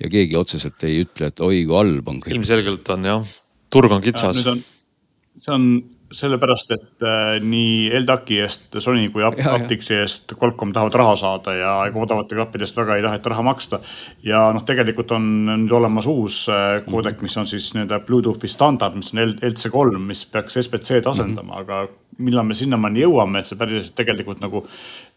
[0.01, 2.23] ja keegi otseselt ei ütle, et oi kui halb on.
[2.31, 3.35] ilmselgelt on jah,
[3.75, 4.45] turg on kitsas.
[4.45, 5.69] see on
[6.13, 11.73] sellepärast, et äh, nii LDAC-i eest Sony kui Aptixi eest Qualcomm tahavad raha saada ja
[11.89, 13.81] ega odavate klappide eest väga ei taheta raha maksta.
[14.23, 18.97] ja noh, tegelikult on nüüd olemas uus äh, koodek, mis on siis nii-öelda Bluetoothi standard,
[18.99, 21.61] mis on LC3, mis peaks SBC-d asendama mm, -hmm.
[21.61, 24.65] aga millal me sinnamaani jõuame, et see päriselt tegelikult nagu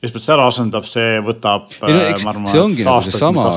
[0.03, 1.69] SBC ära asendab, see võtab.
[1.88, 3.47] ei no eks arvan, see ongi nagu seesama,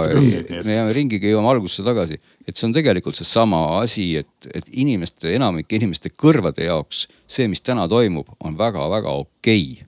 [0.66, 5.30] me jääme ringiga, jõuame algusesse tagasi, et see on tegelikult seesama asi, et, et inimeste,
[5.36, 9.86] enamike inimeste kõrvade jaoks see, mis täna toimub, on väga-väga okei okay.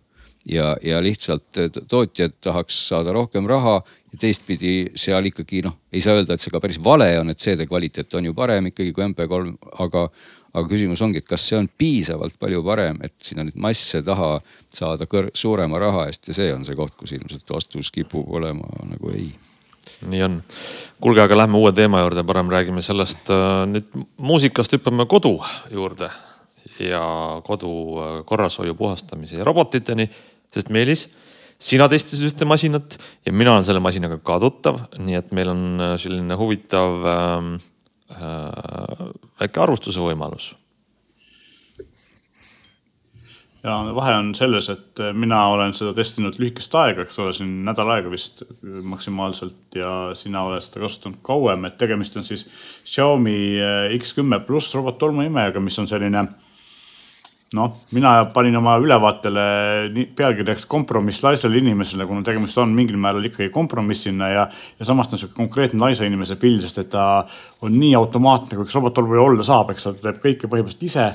[0.49, 3.81] ja, ja lihtsalt tootjad tahaks saada rohkem raha
[4.13, 7.41] ja teistpidi seal ikkagi noh, ei saa öelda, et see ka päris vale on, et
[7.41, 10.07] CD kvaliteet on ju parem ikkagi kui MP3, aga,
[10.53, 14.35] aga küsimus ongi, et kas see on piisavalt palju parem, et sinna nüüd masse taha
[14.73, 18.69] saada kõr-, suurema raha eest ja see on see koht, kus ilmselt vastus kipub olema
[18.91, 19.31] nagu ei
[20.07, 20.43] nii on.
[21.03, 23.89] kuulge, aga lähme uue teema juurde, parem räägime sellest äh, nüüd
[24.23, 25.39] muusikast hüppame kodu
[25.73, 26.11] juurde
[26.83, 27.03] ja
[27.47, 30.09] kodu äh, korrashoiu puhastamise ja robotiteni.
[30.53, 31.07] sest Meelis,
[31.59, 35.63] sina testisid ühte masinat ja mina olen selle masinaga ka tuttav, nii et meil on
[35.81, 37.72] äh, selline huvitav ähm, äh,
[38.21, 40.53] väike arvustuse võimalus?
[43.63, 47.61] Ja vahe on selles, et äh, mina olen seda testinud lühikest aega, eks ole, siin
[47.69, 52.43] nädal aega vist maksimaalselt ja sina oled seda kasutanud kauem, et tegemist on siis
[52.83, 53.37] Xiaomi
[54.01, 56.25] X10 pluss robot tolmuimejaga, mis on selline
[57.59, 59.45] noh, mina panin oma ülevaatele
[60.17, 64.47] pealkirjaks kompromiss laisale inimesele, kuna tegemist on mingil määral ikkagi kompromissina ja,
[64.79, 67.07] ja samas ta on sihuke konkreetne laisa inimese pill, sest et ta
[67.63, 71.07] on nii automaatne, kui üks robottolm olla saab, eks ta teeb kõike põhimõtteliselt ise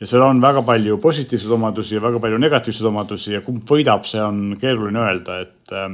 [0.00, 4.06] ja seal on väga palju positiivseid omadusi ja väga palju negatiivseid omadusi ja kumb võidab,
[4.08, 5.88] see on keeruline öelda, et äh,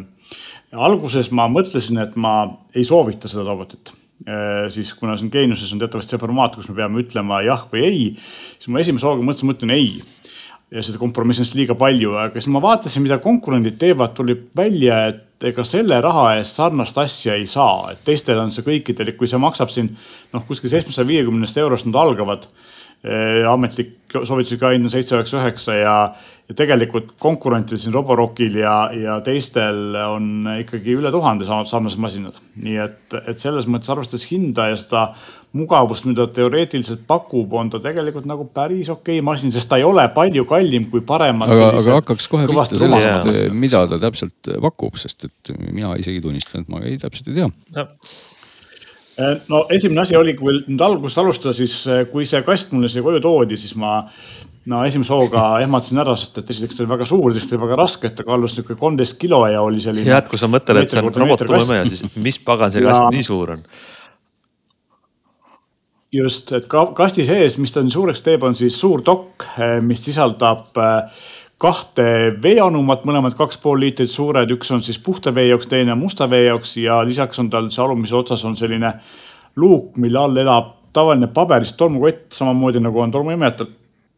[0.72, 2.38] alguses ma mõtlesin, et ma
[2.74, 3.92] ei soovita seda robotit.
[4.72, 8.04] Siis kuna siin Geeniuses on teatavasti see formaat, kus me peame ütlema jah või ei,
[8.56, 9.90] siis ma esimese hooga mõtlesin, ma ütlen ei.
[10.74, 14.96] Ja seda kompromissi on liiga palju, aga siis ma vaatasin, mida konkurendid teevad, tuli välja,
[15.12, 19.30] et ega selle raha eest sarnast asja ei saa, et teistel on see kõikidel, kui
[19.30, 19.92] see maksab siin
[20.32, 22.48] noh, kuskil seitsmesaja viiekümnest eurost nad algavad
[23.46, 25.94] ametlik soovituslik hind on seitse, üheksa, üheksa ja,
[26.48, 32.38] ja tegelikult konkurentidel siin Roborockil ja, ja teistel on ikkagi üle tuhande sarnased masinad.
[32.62, 35.06] nii et, et selles mõttes arvestades hinda ja seda
[35.56, 39.86] mugavust, mida teoreetiliselt pakub, on ta tegelikult nagu päris okei okay masin, sest ta ei
[39.86, 41.52] ole palju kallim kui paremad.
[41.52, 46.66] aga, aga hakkaks kohe pihta sellest, mida ta täpselt pakub, sest et mina isegi tunnistan,
[46.66, 47.86] et ma ei täpselt ei tea Äh,
[49.48, 53.04] no esimene asi oli, kui nüüd algusest alustada, siis äh, kui see kast mulle siia
[53.04, 53.98] koju toodi, siis ma
[54.70, 57.66] no esimese hooga ehmatasin ära, sest et esiteks ta oli väga suur, teiseks ta oli
[57.66, 60.08] väga raske, et ta kallus niisugune kolmteist kilo ja oli selline.
[60.10, 63.12] ja, et kui sa mõtled, et see on robottulemeja, siis mis pagan see kast ja...
[63.14, 63.64] nii suur on?
[66.16, 69.78] just, et ka kasti sees, mis ta nii suureks teeb, on siis suur dokk, äh,
[69.84, 71.24] mis sisaldab äh,
[71.62, 72.06] kahte
[72.42, 76.44] veeanumat, mõlemad kaks pool liitrit suured, üks on siis puhta vee jaoks, teine musta vee
[76.50, 78.92] jaoks ja lisaks on tal see alumises otsas on selline
[79.56, 83.72] luuk, mille all elab tavaline paberist tolmukott, samamoodi nagu on tolmuimejatel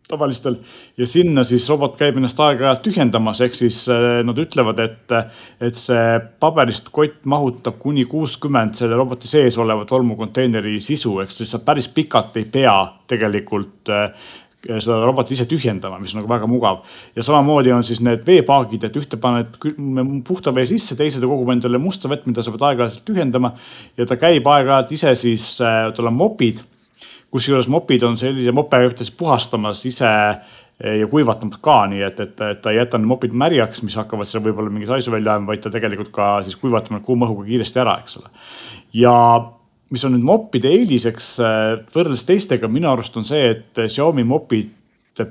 [0.09, 0.57] tavalistel.
[0.97, 5.15] Ja sinna siis robot käib ennast aeg-ajalt tühjendamas, ehk siis äh, nad ütlevad, et,
[5.61, 11.53] et see paberist kott mahutab kuni kuuskümmend selle roboti sees oleva tolmukonteineri sisu, ehk siis
[11.55, 12.77] sa päris pikalt ei pea
[13.11, 14.31] tegelikult äh,
[14.67, 16.83] seda robotit ise tühjendama, mis on nagu väga mugav.
[17.17, 19.55] ja samamoodi on siis need veepaagid, et ühte paned
[20.27, 23.53] puhta vee sisse, teise ta kogub endale musta vett, mida sa pead aeg-ajalt tühjendama.
[23.97, 26.63] ja ta käib aeg-ajalt ise siis, äh, tal on mopid,
[27.31, 32.03] kusjuures mopid on sellise, mope käib ta siis puhastamas ise äh, ja kuivatamas ka, nii
[32.09, 35.15] et, et, et ta ei jäta need mopid märjaks, mis hakkavad seal võib-olla mingeid haisu
[35.15, 38.35] välja ajama, vaid ta tegelikult ka siis kuivatab nad kuuma õhuga kiiresti ära, eks ole.
[39.05, 39.15] ja
[39.91, 44.75] mis on nüüd moppide eeliseks äh, võrreldes teistega minu arust on see, et Xiaomi mopid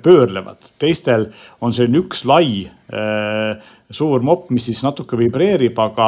[0.04, 1.30] pöörlevad, teistel
[1.64, 6.08] on selline üks lai äh, suur mopp, mis siis natuke vibreerib, aga,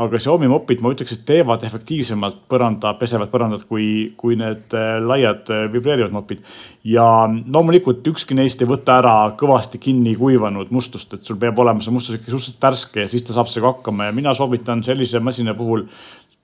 [0.00, 4.96] aga Xiaomi mopid, ma ütleks, et teevad efektiivsemalt põranda, pesevad põrandat, kui, kui need äh,
[5.04, 6.40] laiad vibreerivad mopid.
[6.88, 11.84] ja loomulikult ükski neist ei võta ära kõvasti kinni kuivanud mustust, et sul peab olema
[11.84, 15.20] see mustus ikka suhteliselt värske ja siis ta saab sellega hakkama ja mina soovitan sellise
[15.20, 15.84] masina puhul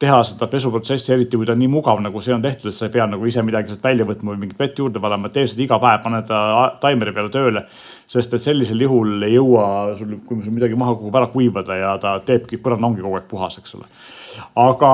[0.03, 2.89] teha seda pesuprotsessi, eriti kui ta on nii mugav, nagu see on tehtud, et sa
[2.89, 5.63] ei pea nagu ise midagi sealt välja võtma või mingit vett juurde panema, tee seda
[5.65, 6.39] iga päev, pane ta
[6.83, 7.67] taimeri peale tööle.
[8.11, 9.67] sest et sellisel juhul ei jõua
[9.99, 13.29] sul, kui sul midagi maha kukub, ära kuivada ja ta teebki, põrand ongi kogu aeg
[13.31, 13.87] puhas, eks ole.
[14.57, 14.91] aga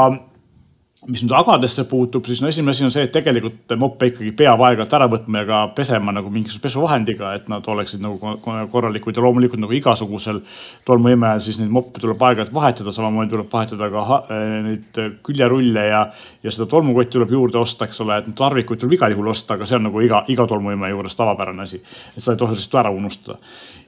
[1.08, 4.60] mis nüüd agadesse puutub, siis no esimene asi on see, et tegelikult moppe ikkagi peab
[4.66, 8.34] aeg-ajalt ära võtma ja ka pesema nagu mingisuguse pesuvahendiga, et nad oleksid nagu
[8.72, 10.42] korralikud ja loomulikult nagu igasugusel
[10.88, 16.02] tolmuimejal siis neid moppe tuleb aeg-ajalt vahetada, samamoodi tuleb vahetada ka eh, neid küljerulle ja,
[16.44, 19.70] ja seda tolmukotti tuleb juurde osta, eks ole, et tarvikuid tuleb igal juhul osta, aga
[19.70, 21.80] see on nagu iga, iga tolmuimeja juures tavapärane asi.
[22.12, 23.40] et sa ei tohi sellest ära unustada.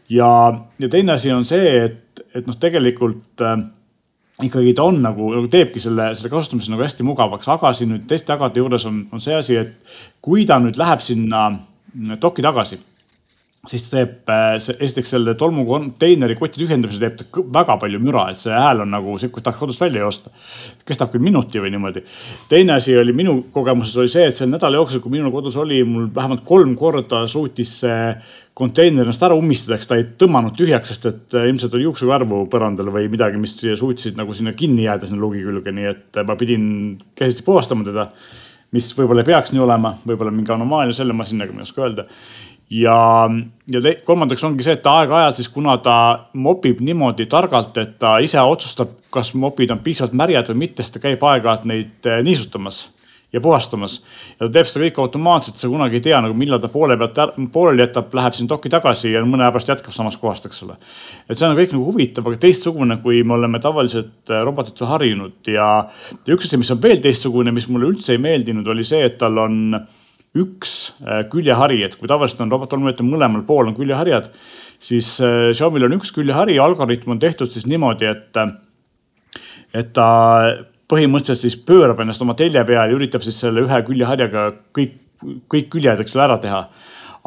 [0.09, 0.33] ja,
[0.81, 3.59] ja teine asi on see, et, et noh, tegelikult äh,
[4.41, 8.31] ikkagi ta on nagu, teebki selle, selle kasutamise nagu hästi mugavaks, aga siin nüüd teiste
[8.33, 11.51] tagade juures on, on see asi, et kui ta nüüd läheb sinna
[12.23, 12.81] dokki tagasi
[13.71, 18.41] siis teeb äh, see esiteks selle tolmukonteineri koti tühjendamise teeb ta väga palju müra, et
[18.41, 20.33] see hääl on nagu kui tahaks kodust välja joosta.
[20.89, 22.03] kestab küll minuti või niimoodi.
[22.51, 25.79] teine asi oli minu kogemuses oli see, et selle nädala jooksul, kui minul kodus oli,
[25.87, 28.03] mul vähemalt kolm korda suutis see
[28.59, 32.49] konteiner ennast ära ummistada, eks ta ei tõmmanud tühjaks, sest et äh, ilmselt oli juuksukarvu
[32.51, 36.35] põrandal või midagi, mis suutsid nagu sinna kinni jääda sinna luugi külge, nii et ma
[36.41, 36.65] pidin
[37.15, 38.11] käsitsi puhastama teda
[38.73, 42.09] mis võib-olla ei peaks nii olema, võib-olla mingi anomaalia selle ma ei oska öelda
[42.73, 43.29] ja,
[43.71, 45.97] ja te, kolmandaks ongi see, et aeg-ajalt siis, kuna ta
[46.33, 50.97] mopib niimoodi targalt, et ta ise otsustab, kas mopid on piisavalt märjad või mitte, siis
[50.97, 52.87] ta käib aeg-ajalt neid eh, niisutamas
[53.33, 53.95] ja puhastamas.
[54.37, 57.39] ja ta teeb seda kõike automaatselt, sa kunagi ei tea nagu millal ta poole pealt
[57.53, 60.77] pooleli jätab, läheb sinna dokki tagasi ja mõne aja pärast jätkab samast kohast, eks ole.
[61.29, 65.53] et see on kõik nagu huvitav, aga teistsugune, kui me oleme tavaliselt eh, robotitele harjunud
[65.53, 65.73] ja,
[66.27, 69.21] ja üks asi, mis on veel teistsugune, mis mulle üldse ei meeldinud, oli see, et
[69.21, 69.59] tal on
[70.39, 74.31] üks äh, küljehari, et kui tavaliselt on robottolmuimetajal mõlemal pool on küljeharjad,
[74.83, 79.43] siis äh, Xiaomi'l on üks küljehari, algoritm on tehtud siis niimoodi, et, äh,
[79.83, 80.09] et ta
[80.93, 84.99] põhimõtteliselt siis pöörab ennast oma telje peal ja üritab siis selle ühe küljeharjaga kõik,
[85.53, 86.63] kõik küljed, eks ole, ära teha.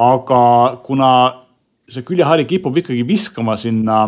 [0.02, 0.42] Aga
[0.86, 1.10] kuna
[1.90, 4.02] see küljehari kipub ikkagi viskama sinna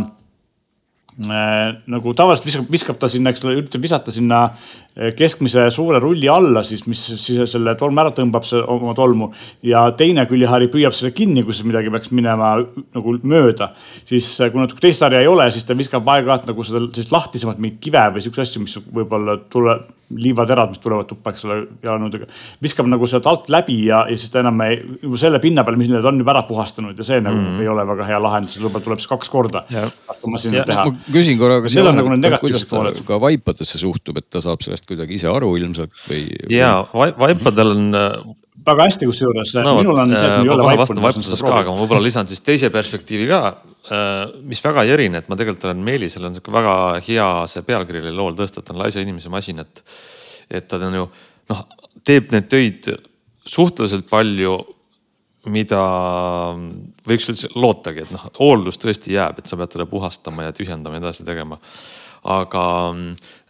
[1.17, 6.29] nagu tavaliselt viskab, viskab ta sinna, eks ole, üritab visata sinna äh, keskmise suure rulli
[6.29, 9.31] alla siis, mis siis selle tolmu ära tõmbab, see oma tolmu.
[9.65, 13.71] ja teine küljehari püüab selle kinni, kui siis midagi peaks minema nagu mööda.
[14.05, 17.15] siis äh, kui natuke teist harja ei ole, siis ta viskab aeg-ajalt nagu seda sellist
[17.15, 19.79] lahtisemat mingit kive või siukseid asju, mis võib-olla tule,
[20.15, 22.29] liivaterad, mis tulevad tuppa, eks ole, jalanõudega.
[22.63, 25.75] viskab nagu sealt alt läbi ja, ja siis ta enam ei, juba selle pinna peal,
[25.79, 27.59] mis need on juba ära puhastanud ja see nagu mm.
[27.63, 29.65] ei ole väga hea lahendus, võib-olla tuleb siis kaks korda
[30.07, 30.85] hakkama sinna teha.
[31.11, 32.99] Küsin korra, kas need on nagu need negatiivsed pooled.
[33.07, 36.57] ka vaipadesse suhtub, et ta saab sellest kuidagi ise aru ilmselt või, või...?
[36.57, 37.87] ja vaipadel on
[38.67, 40.99] väga hästi, kusjuures no, minul on see, et mul ei ole vaipu.
[41.03, 43.41] vaipuses ka, aga ma võib-olla lisan siis teise perspektiivi ka,
[43.91, 46.75] äh, mis väga ei erine, et ma tegelikult olen Meelisel on sihuke väga
[47.07, 49.83] hea see pealkiri oli lool tõsta, et on laisa inimese masin, et.
[50.47, 51.05] et ta on ju
[51.51, 51.63] noh,
[52.07, 52.89] teeb neid töid
[53.47, 54.57] suhteliselt palju,
[55.51, 55.83] mida
[57.07, 60.99] võiks üldse lootagi, et noh, hooldus tõesti jääb, et sa pead teda puhastama ja tühjendama
[60.99, 61.59] ja edasi tegema
[62.27, 62.63] aga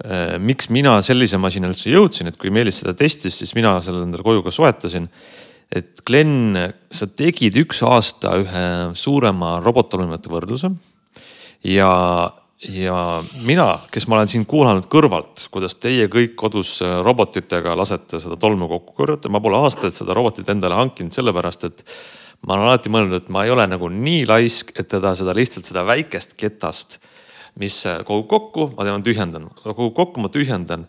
[0.05, 4.03] äh, miks mina sellise masina üldse jõudsin, et kui Meelis seda testis, siis mina selle
[4.05, 5.07] endale koju ka soetasin.
[5.71, 6.55] et Glen,
[6.91, 10.71] sa tegid üks aasta ühe suurema robotolümate võrdluse
[11.67, 11.89] ja,
[12.61, 18.37] ja mina, kes ma olen siin kuulanud kõrvalt, kuidas teie kõik kodus robotitega lasete seda
[18.39, 21.83] tolmu kokku korjata, ma pole aastaid seda robotit endale hankinud, sellepärast et
[22.47, 25.69] ma olen alati mõelnud, et ma ei ole nagu nii laisk, et teda seda lihtsalt
[25.69, 26.99] seda väikest ketast
[27.59, 30.85] mis äh, kogub kokku, ma tean, tühjendan, kogub kokku, ma tühjendan.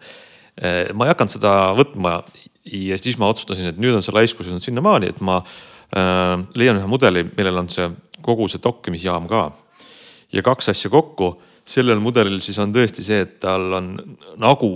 [0.58, 2.18] Äh, ma ei hakanud seda võtma
[2.68, 6.80] ja siis ma otsustasin, et nüüd on see laiskus jõudnud sinnamaani, et ma äh, leian
[6.80, 7.88] ühe mudeli, millel on see
[8.24, 9.50] kogu see dokkimisjaam ka.
[10.32, 11.36] ja kaks asja kokku,
[11.68, 13.92] sellel mudelil siis on tõesti see, et tal on
[14.40, 14.72] nagu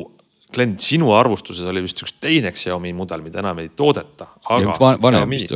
[0.52, 4.26] Glen, sinu arvustuses oli vist üks teine Xiaomi mudel, mida enam ei toodeta.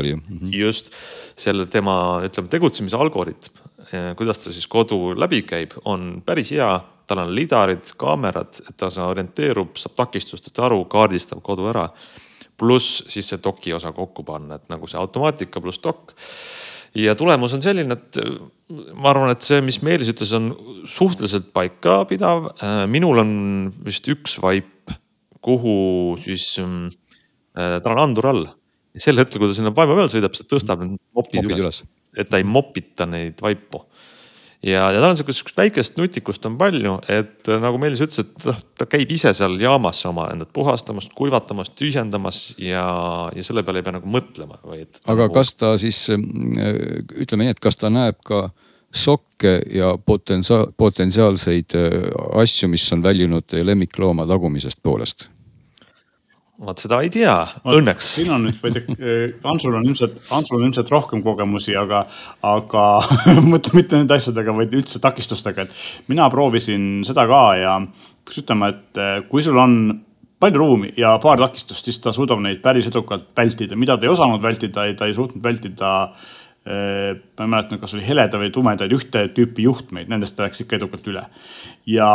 [0.08, 0.38] ju mm.
[0.38, 0.54] -hmm.
[0.56, 0.88] just,
[1.36, 3.66] selle tema, ütleme tegutsemise algoritm
[4.16, 6.80] kuidas ta siis kodu läbi käib, on päris hea.
[7.06, 11.88] tal on lidarid, kaamerad, et ta orienteerub, saab takistustest aru, kaardistab kodu ära.
[12.56, 16.14] pluss siis see doki osa kokku panna, et nagu see automaatika pluss dokk.
[16.96, 18.20] Ja tulemus on selline, et
[18.96, 20.50] ma arvan, et see, mis Meelis ütles, on
[20.88, 22.50] suhteliselt paikapidav.
[22.90, 23.32] minul on
[23.84, 24.94] vist üks vaip,
[25.44, 25.74] kuhu
[26.22, 28.46] siis äh,, tal on andur all
[29.02, 31.80] sel hetkel, kui ta sinna vaiba peal sõidab, ta tõstab need mopid, mopid üles, üles.,
[32.16, 33.82] et ta ei mopita neid vaipu.
[34.66, 38.46] Ja, ja tal on sihukest väikest nutikust on palju, et äh, nagu Meelis ütles, et
[38.48, 42.86] noh, ta käib ise seal jaamas oma endat puhastamas, kuivatamas, tühjendamas ja,
[43.34, 44.90] ja selle peale ei pea nagu mõtlema, vaid.
[45.04, 45.34] aga nagu...
[45.36, 46.20] kas ta siis, äh,
[47.14, 48.48] ütleme nii, et kas ta näeb ka
[48.96, 51.96] sokke ja potentsiaal, potentsiaalseid äh,
[52.42, 55.28] asju, mis on väljunud lemmiklooma tagumisest poolest
[56.64, 57.34] vot seda ei tea,
[57.68, 58.08] õnneks.
[58.16, 59.16] siin on nüüd, ma ei tea,
[59.50, 62.06] Antsul on ilmselt, Antsul on ilmselt rohkem kogemusi, aga,
[62.46, 62.86] aga
[63.52, 68.72] mitte, mitte nende asjadega, vaid üldse takistustega, et mina proovisin seda ka ja peaks ütlema,
[68.72, 69.76] et eh, kui sul on
[70.40, 74.12] palju ruumi ja paar takistust, siis ta suudab neid päris edukalt vältida, mida ta ei
[74.12, 75.94] osanud vältida, ta ei suutnud vältida
[76.66, 80.64] eh, ma ei mäleta, kas oli heleda või tumedaid ühte tüüpi juhtmeid, nendest ta läks
[80.64, 81.28] ikka edukalt üle.
[81.92, 82.10] ja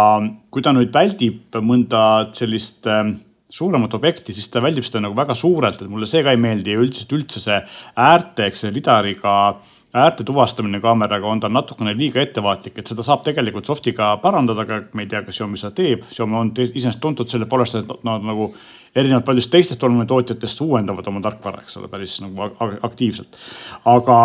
[0.49, 3.13] kui ta nüüd väldib mõnda sellist äh,
[3.51, 6.75] suuremat objekti, siis ta väldib seda nagu väga suurelt, et mulle see ka ei meeldi
[6.75, 7.59] ja üldiselt üldse see
[7.99, 9.35] äärte, eks see lidariga
[9.93, 14.83] äärte tuvastamine kaameraga on ta natukene liiga ettevaatlik, et seda saab tegelikult soft'iga parandada, aga
[14.95, 16.05] me ei tea, kas Xiaomi seda teeb.
[16.11, 18.53] Xiaomi on iseenesest tuntud selle poolest, et nad nagu
[18.95, 22.49] erinevalt paljudest teistest olmetootjatest uuendavad oma tarkvara, eks ole, päris nagu
[22.83, 23.37] aktiivselt.
[23.87, 24.17] aga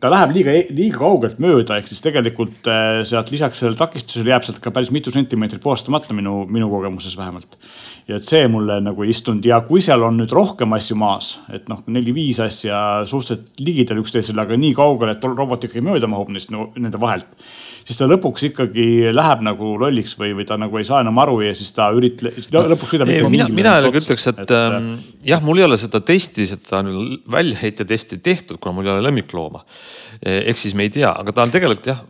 [0.00, 4.46] ta läheb liiga, liiga kaugelt mööda, ehk siis tegelikult eh, sealt lisaks sellele takistusele jääb
[4.46, 7.58] sealt ka päris mitu sentimeetrit puhastamata minu, minu kogemuses vähemalt.
[8.08, 11.34] ja et see mulle nagu ei istunud ja kui seal on nüüd rohkem asju maas,
[11.52, 16.32] et noh, neli-viis asja suhteliselt ligidal üksteisele, aga nii kaugel, et robot ikkagi mööda mahub
[16.32, 17.28] neist no, nende vahelt
[17.84, 21.40] siis ta lõpuks ikkagi läheb nagu lolliks või, või ta nagu ei saa enam aru
[21.44, 22.36] ja siis ta üritab,
[22.72, 23.32] lõpuks sõidab ikka.
[23.32, 24.90] mina, mina jällegi ütleks, et, et ähm,
[25.26, 26.82] jah, mul ei ole seda testi, seda
[27.30, 29.64] väljaheite testi tehtud, kuna mul ei ole lemmiklooma.
[30.22, 32.00] ehk siis me ei tea, aga ta on tegelikult jah,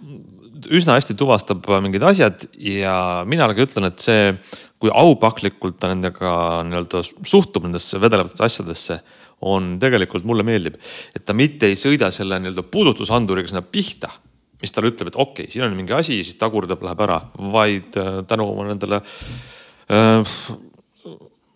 [0.74, 2.94] üsna hästi tuvastab mingid asjad ja
[3.28, 4.30] mina nagu ütlen, et see,
[4.80, 9.00] kui aupaklikult ta nendega nii-öelda suhtub nendesse vedelevatesse asjadesse
[9.44, 10.78] on tegelikult mulle meeldib,
[11.12, 14.12] et ta mitte ei sõida selle nii-öelda puudutusanduriga sinna pihta
[14.64, 17.20] mis talle ütleb, et okei okay,, siin on mingi asi, siis tagurdab, läheb ära,
[17.54, 19.00] vaid äh, tänu nendele
[19.92, 20.36] äh,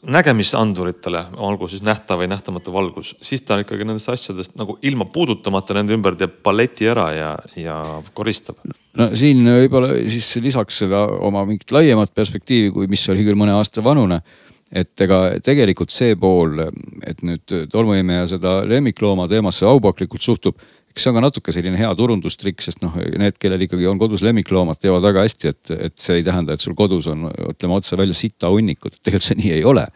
[0.09, 5.75] nägemisanduritele, olgu siis nähtav või nähtamatu valgus, siis ta ikkagi nendest asjadest nagu ilma puudutamata
[5.75, 7.79] nende ümber teeb palleti ära ja, ja
[8.15, 8.61] koristab.
[8.99, 13.57] no siin võib-olla siis lisaks seda oma mingit laiemat perspektiivi, kui mis oli küll mõne
[13.59, 14.23] aasta vanune
[14.69, 16.61] et ega tegelikult see pool,
[17.09, 20.61] et nüüd tolmuimeja seda lemmiklooma teemasse aupaklikult suhtub
[20.91, 24.25] eks see on ka natuke selline hea turundustrikk, sest noh, need, kellel ikkagi on kodus
[24.27, 27.99] lemmikloomad, teavad väga hästi, et, et see ei tähenda, et sul kodus on, ütleme otse
[27.99, 29.87] välja sita hunnikud, tegelikult see nii ei ole.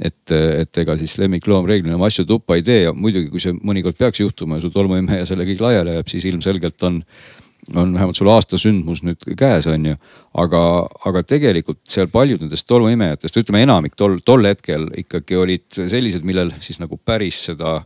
[0.00, 3.52] et, et ega siis lemmikloom reeglina oma asju tuppa ei tee ja muidugi, kui see
[3.52, 7.02] mõnikord peaks juhtuma ja su tolmuimeja selle kõik laiali ajab, siis ilmselgelt on
[7.76, 9.96] on vähemalt sul aastasündmus nüüd käes, on ju.
[10.40, 10.62] aga,
[11.06, 16.54] aga tegelikult seal paljud nendest tolmuimejatest, ütleme enamik tol, tol hetkel ikkagi olid sellised, millel
[16.64, 17.80] siis nagu päris seda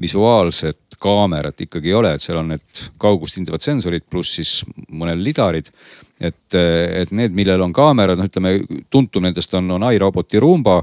[0.00, 5.22] visuaalset kaamerat ikkagi ei ole, et seal on need kaugust hindavad sensorid pluss siis mõnel
[5.24, 5.70] lidarid.
[6.20, 8.58] et, et need, millel on kaamerad, noh ütleme
[8.90, 10.82] tuntum nendest on, on iRoboti Roomba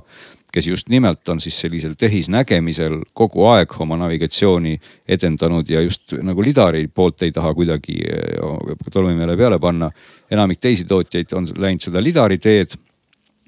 [0.53, 4.77] kes just nimelt on siis sellisel tehisnägemisel kogu aeg oma navigatsiooni
[5.07, 9.91] edendanud ja just nagu lidari poolt ei taha kuidagi eh, tolmuimele peale panna.
[10.31, 12.73] enamik teisi tootjaid on läinud seda lidari teed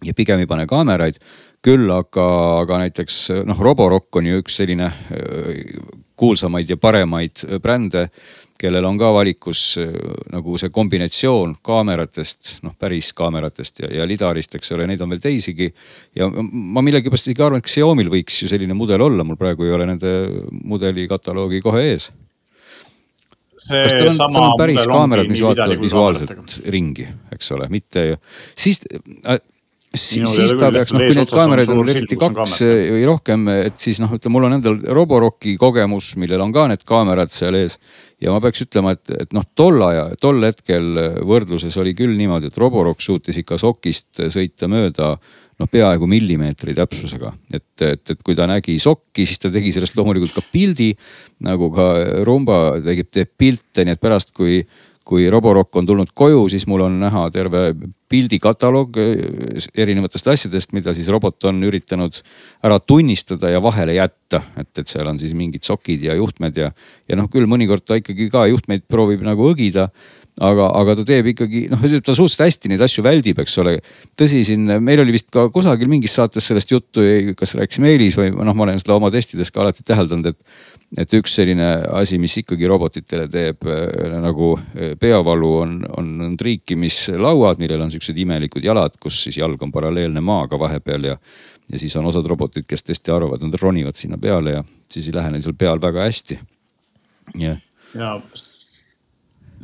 [0.05, 1.18] ja pigem ei pane kaameraid
[1.66, 2.26] küll aga,
[2.64, 5.66] aga näiteks noh, Roborock on ju üks selline äh,
[6.20, 8.07] kuulsamaid ja paremaid äh, brände,
[8.60, 9.91] kellel on ka valikus äh,
[10.32, 15.24] nagu see kombinatsioon kaameratest, noh päris kaameratest ja, ja lidarist, eks ole, neid on veel
[15.24, 15.70] teisigi.
[16.16, 19.76] ja ma millegipärast isegi arvan, et Xiaomi'l võiks ju selline mudel olla, mul praegu ei
[19.76, 20.16] ole nende
[20.64, 22.10] mudeli kataloogi kohe ees.
[23.68, 28.12] kas tal on, tal on päris kaamerad, mis vaatavad visuaalselt ringi, eks ole, mitte
[28.55, 28.86] siis
[29.93, 33.99] siis, siis ta peaks, noh kui neid kaameraid on eriti kaks või rohkem, et siis
[34.03, 37.79] noh, ütleme, mul on endal Roborocki kogemus, millel on ka need kaamerad seal ees.
[38.21, 42.51] ja ma peaks ütlema, et, et noh, tol ajal, tol hetkel võrdluses oli küll niimoodi,
[42.51, 45.15] et Roborock suutis ikka sokist sõita mööda
[45.59, 47.33] noh, peaaegu millimeetri täpsusega.
[47.53, 50.93] et, et, et kui ta nägi sokki, siis ta tegi sellest loomulikult ka pildi
[51.45, 51.89] nagu ka
[52.27, 54.61] Rumba tegi, teeb pilte, nii et pärast, kui
[55.10, 57.72] kui Roborock on tulnud koju, siis mul on näha terve
[58.10, 62.22] pildikataloog eh, erinevatest asjadest, mida siis robot on üritanud
[62.66, 64.43] ära tunnistada ja vahele jätta.
[64.62, 66.72] et, et seal on siis mingid sokid ja juhtmed ja,
[67.10, 69.89] ja noh, küll mõnikord ta ikkagi ka juhtmeid proovib nagu õgida
[70.39, 73.78] aga, aga ta teeb ikkagi noh, ta suhteliselt hästi neid asju väldib, eks ole.
[74.20, 77.03] tõsi, siin meil oli vist ka kusagil mingis saates sellest juttu,
[77.39, 81.13] kas rääkisime Eelis või noh, ma olen seda oma testides ka alati täheldanud, et et
[81.13, 87.61] üks selline asi, mis ikkagi robotitele teeb äh, nagu äh, peavalu, on, on, on triikimislauad,
[87.61, 91.17] millel on siuksed imelikud jalad, kus siis jalg on paralleelne maaga vahepeal ja.
[91.69, 95.17] ja siis on osad robotid, kes tõesti arvavad, nad ronivad sinna peale ja siis ei
[95.19, 96.39] lähe neil seal peal väga hästi.
[97.37, 97.61] jah.
[97.93, 98.15] ja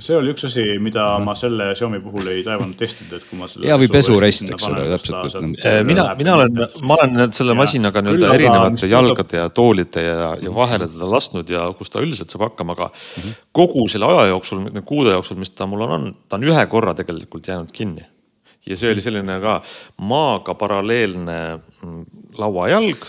[0.02, 3.48] see oli üks asi, mida ma selle Xiaomi puhul ei taevanud testida, et kui ma
[3.48, 3.68] selle.
[3.70, 5.46] ja või pesurest, eks ole, täpselt.
[5.64, 10.56] Äh, mina, mina olen, ma olen selle masinaga nii-öelda erinevate jalgade ja toolide ja, ja
[10.56, 13.40] vahele teda lasknud ja kus ta üldiselt saab hakkama, aga mm -hmm.
[13.56, 17.48] kogu selle aja jooksul, kuude jooksul, mis ta mul on, ta on ühe korra tegelikult
[17.48, 18.06] jäänud kinni.
[18.66, 19.62] ja see oli selline ka
[20.02, 22.06] maaga paralleelne mm,
[22.38, 23.06] lauajalg,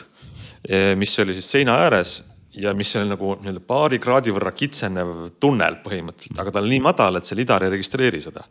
[0.69, 2.23] eh, mis oli siis seina ääres
[2.57, 6.83] ja mis oli nagu nii-öelda paari kraadi võrra kitsenev tunnel põhimõtteliselt, aga ta on nii
[6.85, 8.45] madal, et see lidar ei registreeri seda.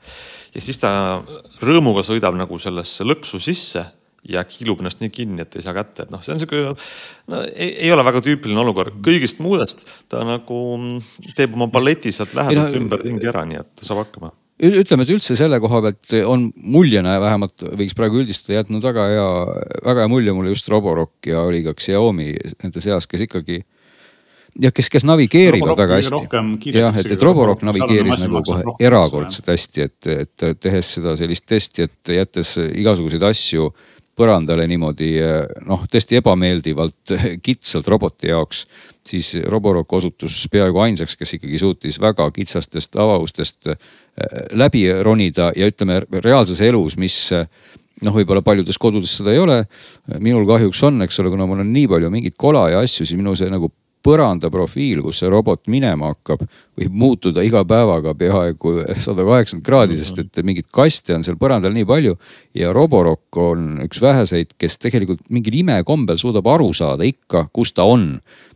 [0.56, 0.92] ja siis ta
[1.64, 3.86] rõõmuga sõidab nagu sellesse lõksu sisse
[4.30, 6.74] ja kiilub ennast nii kinni, et ei saa kätte, et noh, see on sihuke,
[7.32, 10.62] no ei, ei ole väga tüüpiline olukord, kõigist muudest ta nagu
[11.38, 14.34] teeb oma balleti sealt lähedalt no, ümberringi ära, nii et ta saab hakkama.
[14.56, 19.32] Ütleme, et üldse selle koha pealt on muljena vähemalt võiks praegu üldistada, jätnud väga hea,
[19.84, 22.30] väga hea mulje mulle just Roborock ja oli ka Xiaomi
[22.64, 23.60] nende seas, kes ikkagi
[24.62, 26.72] ja kes, kes navigeerivad väga hästi.
[26.76, 31.90] jah, et, et Roborock navigeeris nagu kohe erakordselt hästi, et, et tehes seda sellist testi,
[31.90, 33.70] et jättes igasuguseid asju
[34.16, 35.12] põrandale niimoodi
[35.68, 38.64] noh, tõesti ebameeldivalt kitsalt roboti jaoks,
[39.06, 43.90] siis Roborock osutus peaaegu ainsaks, kes ikkagi suutis väga kitsastest avavustest äh,
[44.56, 49.66] läbi ronida ja ütleme reaalses elus, mis noh, võib-olla paljudes kodudes seda ei ole.
[50.20, 53.20] minul kahjuks on, eks ole, kuna mul on nii palju mingeid kola ja asju, siis
[53.20, 53.72] minu see nagu
[54.06, 56.46] põranda profiil, kus see robot minema hakkab,
[56.78, 61.74] võib muutuda iga päevaga peaaegu sada kaheksakümmend kraadi, sest et mingeid kaste on seal põrandal
[61.76, 62.18] nii palju.
[62.56, 67.88] ja Roborock on üks väheseid, kes tegelikult mingil imekombel suudab aru saada ikka, kus ta
[67.90, 68.14] on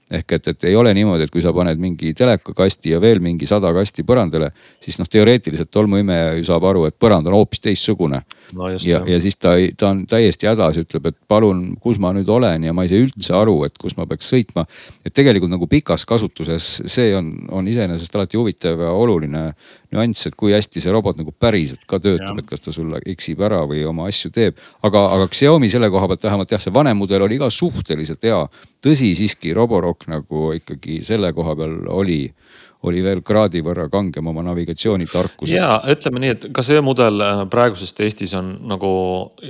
[0.10, 3.46] ehk et, et ei ole niimoodi, et kui sa paned mingi telekakasti ja veel mingi
[3.50, 4.50] sada kasti põrandale,
[4.82, 8.24] siis noh, teoreetiliselt tolmuimeja ju saab aru, et põrand on hoopis teistsugune
[8.56, 8.70] no.
[8.70, 12.66] ja, ja siis ta, ta on täiesti hädas, ütleb, et palun, kus ma nüüd olen
[12.68, 14.66] ja ma ei saa üldse aru, et kus ma peaks sõitma.
[15.06, 19.44] et tegelikult nagu pikas kasutuses see on, on iseenesest alati huvitav ja oluline
[19.94, 23.42] nüanss, et kui hästi see robot nagu päriselt ka töötab, et kas ta sulle eksib
[23.46, 24.60] ära või oma asju teeb.
[24.86, 28.42] aga, aga Xiaomi selle koha pealt vähemalt jah, see vanem mudel oli ka suhteliselt hea.
[28.86, 32.22] tõsi, siiski Roborock nagu ikkagi selle koha peal oli,
[32.88, 35.52] oli veel kraadi võrra kangem oma navigatsioonitarkusest.
[35.52, 38.92] ja ütleme nii, et ka see mudel äh, praegusest Eestis on nagu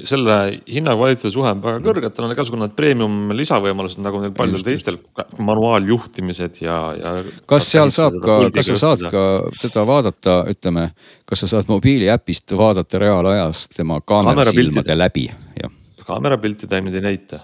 [0.09, 4.33] selle hinna-kvaliteedi suhe on väga kõrge, et tal on igasugused need premium lisavõimalused nagu neil
[4.37, 4.97] paljudel teistel
[5.37, 7.15] manuaaljuhtimised ja, ja.
[7.49, 9.25] kas seal saab ka, kas sa saad ka
[9.59, 10.89] teda vaadata, ütleme,
[11.29, 15.75] kas sa saad mobiiliäpist vaadata reaalajas tema kaamera silmade läbi, jah?
[16.09, 17.43] kaamerapilti ta nüüd ei näita.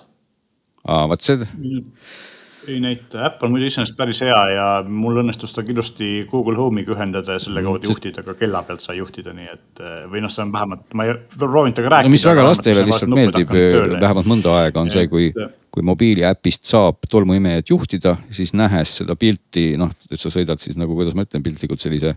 [0.88, 1.46] aa, vot see
[2.72, 6.96] ei näita, äpp on muidu iseenesest päris hea ja mul õnnestus ta ilusti Google Home'iga
[6.96, 10.34] ühendada ja selle kaudu mm, juhtida, ka kella pealt sai juhtida, nii et või noh,
[10.34, 12.10] see on vähemalt, ma ei proovinud temaga rääkida.
[12.10, 13.54] no mis väga lastele lihtsalt meeldib,
[14.00, 15.32] vähemalt mõnda aega on see, kui
[15.76, 20.96] kui mobiiliäpist saab tolmuimejat juhtida, siis nähes seda pilti, noh, et sa sõidad siis nagu,
[20.96, 22.14] kuidas ma ütlen piltlikult sellise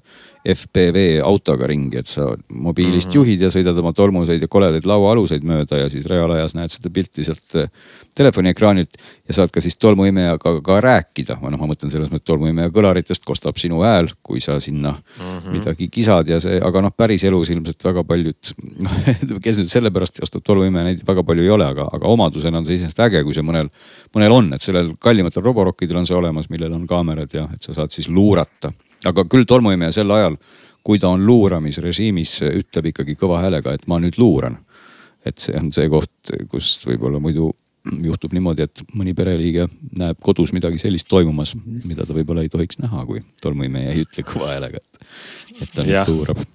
[0.47, 3.17] FPV autoga ringi, et sa mobiilist mm -hmm.
[3.17, 7.25] juhid ja sõidad oma tolmuseid ja koledaid lauaaluseid mööda ja siis reaalajas näed seda pilti
[7.25, 7.71] sealt äh,
[8.15, 8.95] telefoni ekraanilt.
[9.29, 13.25] ja saad ka siis tolmuimejaga ka rääkida, või noh, ma mõtlen selles mõttes tolmuimeja kõlaritest
[13.25, 15.51] kostab sinu hääl, kui sa sinna mm -hmm.
[15.51, 20.43] midagi kisad ja see, aga noh, päriselus ilmselt väga paljud, noh kes nüüd sellepärast ostab
[20.45, 23.43] tolmuimeja, neid väga palju ei ole, aga, aga omadusena on see iseenesest äge, kui see
[23.49, 23.71] mõnel,
[24.15, 27.77] mõnel on, et sellel kallimatel roborokkidel on see olemas, millel on kaamerad ja et sa
[27.77, 28.73] saad siis luurata.
[29.07, 30.37] aga küll tolmuimeja sel ajal,
[30.83, 34.59] kui ta on luuramisrežiimis, ütleb ikkagi kõva häälega, et ma nüüd luuran.
[35.27, 37.51] et see on see koht, kus võib-olla muidu
[38.05, 42.79] juhtub niimoodi, et mõni pereliige näeb kodus midagi sellist toimumas, mida ta võib-olla ei tohiks
[42.83, 45.03] näha, kui tolmuimeja ei ütle kõva häälega, et,
[45.63, 46.47] et ta nüüd luurab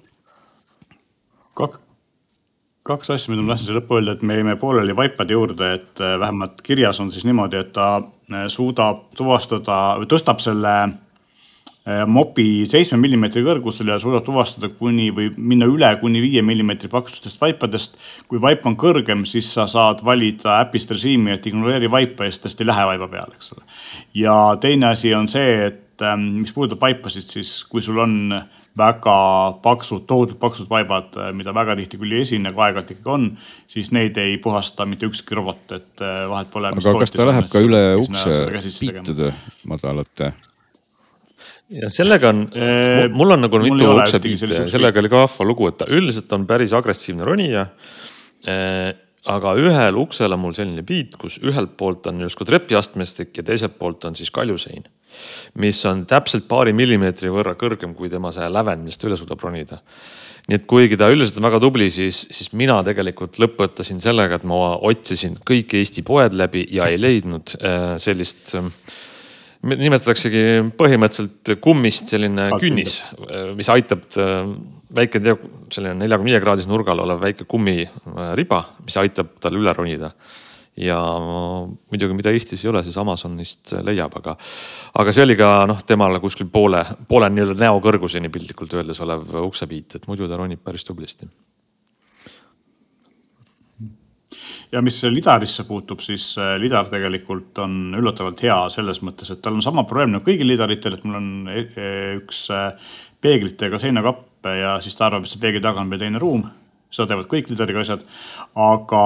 [2.87, 6.03] kaks asja, mida ma tahtsin siia lõppu öelda, et me jäime pooleli vaipade juurde, et
[6.03, 9.77] äh, vähemalt kirjas on siis niimoodi, et ta äh, suudab tuvastada
[10.11, 16.21] tõstab selle äh, mopi seitsme millimeetri kõrgusele ja suudab tuvastada kuni või minna üle kuni
[16.25, 17.95] viie millimeetri paksustest vaipadest.
[18.27, 22.43] kui vaip on kõrgem, siis sa saad valida äpist režiimi, et ignoreeri vaipa ja siis
[22.43, 23.63] tast ei lähe vaiba peale, eks ole.
[24.25, 28.43] ja teine asi on see, et mis puudutab vaipasid, siis kui sul on
[28.77, 29.17] väga
[29.63, 33.27] paksud, tohutult paksud vaibad, äh, mida väga tihti küll ei esine, aga aeg-ajalt ikkagi on,
[33.69, 36.73] siis neid ei puhasta mitte ükski robot, et äh, vahet pole.
[36.73, 38.39] aga kas ta läheb ka üle ukse
[38.79, 39.29] piitude
[39.69, 40.33] madalate?
[41.73, 42.43] ja sellega on,
[43.13, 46.45] mul on nagu mul mitu uksepiite, sellega oli ka vahva lugu, et ta üldiselt on
[46.49, 47.65] päris agressiivne ronija
[49.31, 53.77] aga ühel uksel on mul selline piit, kus ühelt poolt on justkui trepiastmestik ja teiselt
[53.79, 54.83] poolt on siis kaljusein.
[55.61, 59.43] mis on täpselt paari millimeetri võrra kõrgem kui tema see lävend, millest ta üle suudab
[59.45, 59.79] ronida.
[60.49, 64.43] nii et kuigi ta üldiselt on väga tubli, siis, siis mina tegelikult lõpetasin sellega, et
[64.43, 68.67] ma otsisin kõik Eesti poed läbi ja ei leidnud äh, sellist äh,
[69.63, 72.99] nimetataksegi põhimõtteliselt kummist selline künnis,
[73.29, 74.03] äh, mis aitab
[74.95, 75.21] väike,
[75.73, 80.11] selline neljakümne viie kraadise nurgal olev väike kummiriba, mis aitab tal üle ronida.
[80.77, 84.33] ja muidugi, mida Eestis ei ole, siis Amazonist leiab, aga,
[84.97, 89.35] aga see oli ka noh, temale kuskil poole, poole nii-öelda näo kõrguseni piltlikult öeldes olev
[89.43, 91.29] uksepiit, et muidu ta ronib päris tublisti
[94.73, 99.57] ja mis lidarisse puutub, siis äh, lidar tegelikult on üllatavalt hea selles mõttes, et tal
[99.57, 101.89] on sama probleem nagu kõigil lidaritel, et mul on e, e,
[102.21, 106.21] üks äh, peeglitega seinakapp ja siis ta arvab, et see peegli taga on veel teine
[106.21, 106.45] ruum.
[106.93, 108.03] seda teevad kõik lidariga asjad.
[108.53, 109.01] aga,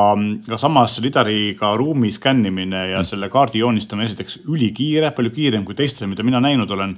[0.48, 3.08] aga samas lidariga ruumi skännimine ja mm.
[3.08, 6.98] selle kaardi joonistamine esiteks ülikiire, palju kiirem kui teistel, mida mina näinud olen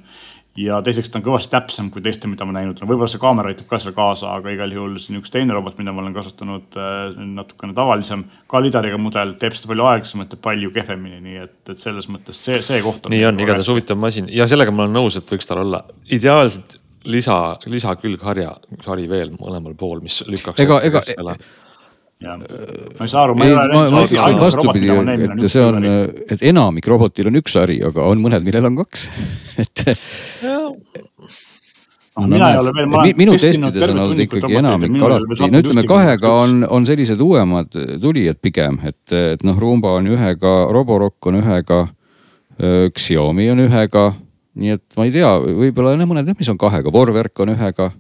[0.60, 3.52] ja teiseks ta on kõvasti täpsem kui teiste, mida ma näinud olen, võib-olla see kaamera
[3.52, 6.68] aitab ka seal kaasa, aga igal juhul siin üks teine robot, mida ma olen kasutanud,
[6.80, 11.58] äh, natukene tavalisem, ka lidariga mudel, teeb seda palju aeglasemalt ja palju kehvemini, nii et,
[11.70, 13.16] et selles mõttes see, see koht on.
[13.16, 16.80] nii on, igatahes huvitav masin ja sellega ma olen nõus, et võiks tal olla ideaalselt
[17.06, 17.40] lisa,
[17.70, 18.52] lisakülgharja,
[18.86, 20.60] sari veel mõlemal pool, mis lükkaks.
[20.62, 21.02] ega, ega.
[22.20, 22.34] Ja.
[22.36, 23.68] ma ei saa aru, ma ei ole.
[23.72, 25.86] ma, ma ütleks vastupidi, et see on,
[26.28, 29.06] et enamik robotil on üks hari, aga on mõned, millel on kaks
[29.64, 29.86] et.
[32.20, 33.16] No, mina ei ole veel, ma olen.
[33.22, 37.72] minu testides on olnud ikkagi enamik alati, no ütleme kahega on, on sellised uuemad
[38.04, 41.86] tulijad pigem, et, et noh, Roomba on ühega, Roborock on ühega,
[43.00, 44.10] Xiaomi on ühega
[44.60, 47.92] nii et ma ei tea, võib-olla on mõned, mis on kahega, Vorwerk on ühega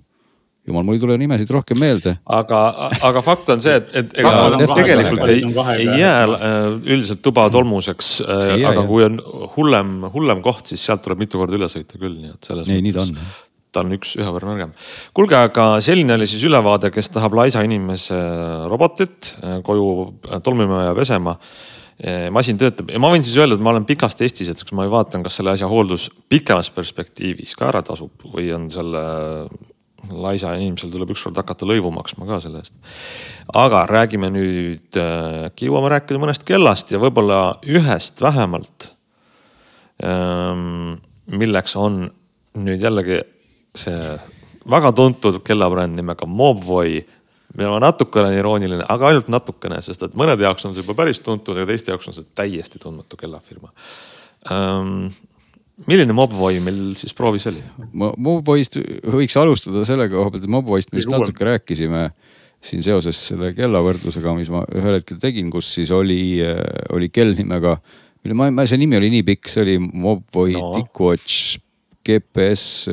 [0.69, 2.15] jumal, mul ei tule nimesid rohkem meelde.
[2.39, 2.61] aga,
[3.09, 5.43] aga fakt on see, et, et ega ja, tegelikult ei,
[5.75, 8.11] ei jää äh, üldiselt tuba tolmuseks.
[8.25, 9.19] Äh, aga kui on
[9.55, 12.83] hullem, hullem koht, siis sealt tuleb mitu korda üle sõita küll, nii et selles ei,
[12.85, 13.33] mõttes.
[13.73, 14.75] ta on üks, ühe võrra nõrgem.
[15.17, 18.19] kuulge, aga selline oli siis ülevaade, kes tahab laisa inimese
[18.69, 19.89] robotit äh, koju
[20.45, 21.37] tolmima ja pesema
[22.31, 25.23] masin töötab ja ma võin siis öelda, et ma olen pikas testis, et ma vaatan,
[25.25, 29.03] kas selle asja hooldus pikemas perspektiivis ka ära tasub või on selle
[30.07, 32.75] laisa inimesel tuleb ükskord hakata lõivu maksma ka selle eest.
[33.53, 34.95] aga räägime nüüd,
[35.49, 38.91] äkki jõuame rääkida mõnest kellast ja võib-olla ühest vähemalt.
[40.03, 40.95] Ehm,
[41.27, 42.05] milleks on
[42.59, 43.19] nüüd jällegi
[43.77, 44.17] see
[44.69, 47.03] väga tuntud kellabränd nimega Mobvoi.
[47.57, 51.21] Meil on natukene irooniline, aga ainult natukene, sest et mõnede jaoks on see juba päris
[51.25, 53.71] tuntud ja teiste jaoks on see täiesti tundmatu kellafirma
[54.51, 55.09] um,
[55.87, 57.61] milline Mobvoi meil siis proovis oli?
[57.93, 62.09] Mobvoist võiks alustada selle koha pealt, et Mobvoist me just natuke rääkisime
[62.59, 66.41] siin seoses selle kellavõrdlusega, mis ma ühel hetkel tegin, kus siis oli,
[66.91, 67.77] oli kell nimega,
[68.25, 70.73] mille ma, ma, see nimi oli nii pikk, see oli Mobvoi no.
[70.75, 71.59] TicWatch
[72.03, 72.89] GPS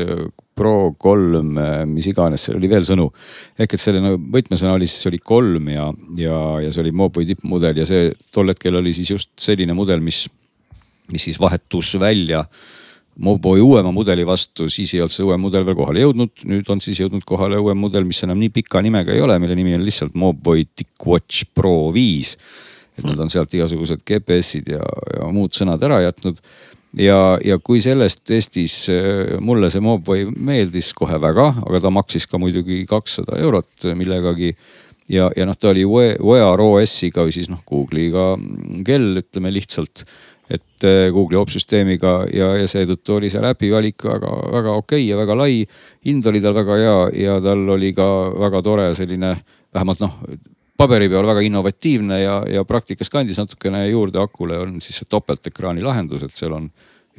[0.56, 1.58] Pro kolm,
[1.90, 3.10] mis iganes, seal oli veel sõnu.
[3.58, 7.28] ehk et selle nagu võtmesõna oli siis oli kolm ja, ja, ja see oli Moboi
[7.28, 10.24] tippmudel ja see tol hetkel oli siis just selline mudel, mis,
[11.12, 12.46] mis siis vahetus välja
[13.16, 16.82] Moboi uuema mudeli vastu, siis ei olnud see uuem mudel veel kohale jõudnud, nüüd on
[16.84, 19.84] siis jõudnud kohale uuem mudel, mis enam nii pika nimega ei ole, mille nimi on
[19.86, 22.36] lihtsalt Moboi TicWatch Pro viis.
[22.96, 24.84] et nad on sealt igasugused GPS-id ja,
[25.16, 26.40] ja muud sõnad ära jätnud
[26.94, 32.28] ja, ja kui sellest Eestis äh, mulle see Mobvoi meeldis kohe väga, aga ta maksis
[32.30, 34.54] ka muidugi kakssada eurot millegagi.
[35.08, 38.32] ja, ja noh, ta oli Wear OS-iga või siis noh, Google'iga
[38.86, 40.06] kell, ütleme lihtsalt
[40.50, 45.18] et äh, Google'i opsüsteemiga ja, ja seetõttu oli seal äpi valik väga-väga okei okay ja
[45.18, 45.64] väga lai.
[46.06, 48.06] hind oli tal väga hea ja tal oli ka
[48.38, 49.34] väga tore selline
[49.74, 50.20] vähemalt noh,
[50.76, 55.84] paberi peal väga innovatiivne ja, ja praktikas kandis natukene juurde akule on siis see topeltekraani
[55.84, 56.70] lahendus, et seal on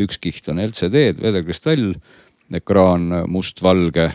[0.02, 1.96] üks kiht on LCD, vedelkristall,
[2.54, 4.06] ekraan mustvalge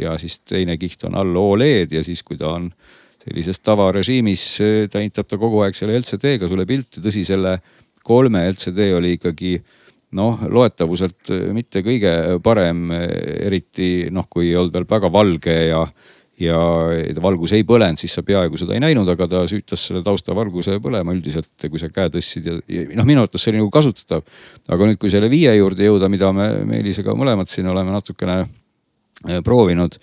[0.00, 2.70] ja siis teine kiht on all Oled ja siis, kui ta on
[3.22, 4.46] sellises tavarežiimis,
[4.90, 7.58] ta näitab ta kogu aeg selle LCD-ga sulle pilti, tõsi, selle
[8.08, 9.58] kolme LCD oli ikkagi
[10.16, 12.12] noh, loetavuselt mitte kõige
[12.42, 15.82] parem, eriti noh, kui ei olnud veel väga valge ja
[16.42, 16.58] ja
[17.22, 21.14] valgus ei põlenud, siis sa peaaegu seda ei näinud, aga ta süütas selle taustavalguse põlema
[21.16, 24.24] üldiselt, kui sa käe tõstsid ja, ja noh, minu arvates see oli nagu kasutatav.
[24.68, 29.38] aga nüüd, kui selle viie juurde jõuda, mida me Meelisega mõlemad siin oleme natukene äh,
[29.44, 29.98] proovinud.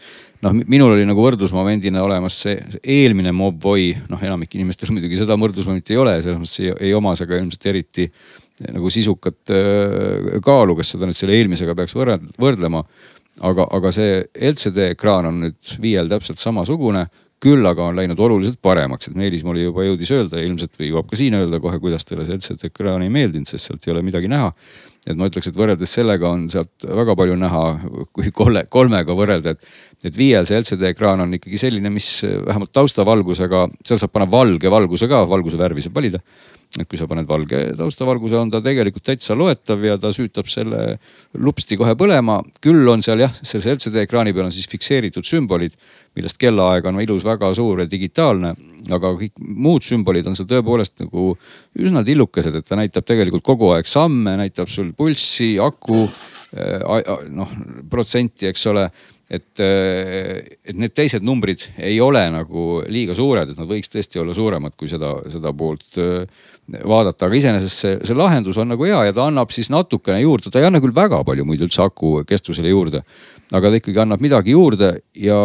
[0.45, 5.39] noh, minul oli nagu võrdlusmomendina olemas see, see eelmine Mobvoi, noh, enamik inimestel muidugi seda
[5.39, 9.51] võrdlusmomenti ei ole, selles mõttes ei, ei oma see ka ilmselt eriti äh, nagu sisukat
[9.51, 12.85] äh, kaalu, kas seda nüüd selle eelmisega peaks võrdlema
[13.43, 17.07] aga, aga see LCD ekraan on nüüd viiel täpselt samasugune,
[17.45, 21.09] küll aga on läinud oluliselt paremaks, et Meelis mulle juba jõudis öelda ja ilmselt jõuab
[21.09, 24.03] ka siin öelda kohe, kuidas talle see LCD ekraan ei meeldinud, sest sealt ei ole
[24.07, 24.53] midagi näha.
[25.05, 27.63] et ma ütleks, et võrreldes sellega on sealt väga palju näha,
[28.15, 29.67] kui kolme, kolmega võrrelda, et,
[30.09, 34.71] et viiel see LCD ekraan on ikkagi selline, mis vähemalt taustavalgusega, seal saab panna valge
[34.71, 36.23] valguse ka, valguse värvi saab valida
[36.75, 40.97] et kui sa paned valge taustavalguse, on ta tegelikult täitsa loetav ja ta süütab selle
[41.39, 42.41] lupsti kohe põlema.
[42.61, 45.77] küll on seal jah, selles LCD ekraani peal on siis fikseeritud sümbolid,
[46.15, 48.55] millest kellaaeg on ilus, väga suur ja digitaalne.
[48.91, 51.31] aga kõik muud sümbolid on seal tõepoolest nagu
[51.79, 56.05] üsna tillukesed, et ta näitab tegelikult kogu aeg samme, näitab sul pulssi, aku,
[56.59, 57.55] äh, noh
[57.89, 58.89] protsenti, eks ole
[59.29, 64.35] et, et need teised numbrid ei ole nagu liiga suured, et nad võiks tõesti olla
[64.37, 65.97] suuremad kui seda, seda poolt
[66.65, 70.49] vaadata, aga iseenesest see, see lahendus on nagu hea ja ta annab siis natukene juurde,
[70.49, 73.03] ta ei anna küll väga palju muidu üldse aku kestvusele juurde.
[73.53, 75.37] aga ta ikkagi annab midagi juurde ja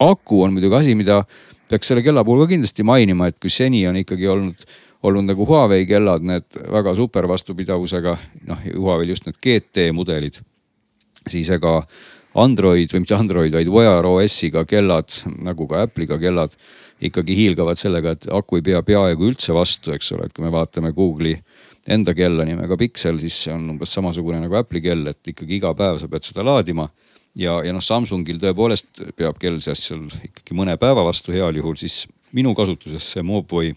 [0.00, 1.22] aku on muidugi asi, mida
[1.70, 4.66] peaks selle kella puhul ka kindlasti mainima, et kui seni on ikkagi olnud,
[5.06, 8.16] olnud nagu Huawei kellad, need väga super vastupidavusega,
[8.50, 10.38] noh Huawei'l just need GT mudelid,
[11.26, 11.80] siis ega
[12.36, 16.52] Android või mitte Android, vaid Wear OS-iga kellad nagu ka Apple'iga kellad
[17.00, 20.52] ikkagi hiilgavad sellega, et aku ei pea peaaegu üldse vastu, eks ole, et kui me
[20.52, 21.36] vaatame Google'i
[21.92, 25.72] enda kella nimega Pixel, siis see on umbes samasugune nagu Apple'i kell, et ikkagi iga
[25.76, 26.88] päev sa pead seda laadima.
[27.36, 31.76] ja, ja noh, Samsungil tõepoolest peab kell seas seal ikkagi mõne päeva vastu, heal juhul
[31.76, 33.74] siis minu kasutuses see Mobvoi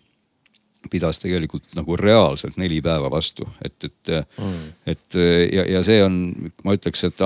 [0.89, 5.17] pidas tegelikult nagu reaalselt neli päeva vastu, et, et mm., et
[5.51, 6.15] ja, ja see on,
[6.63, 7.24] ma ütleks, et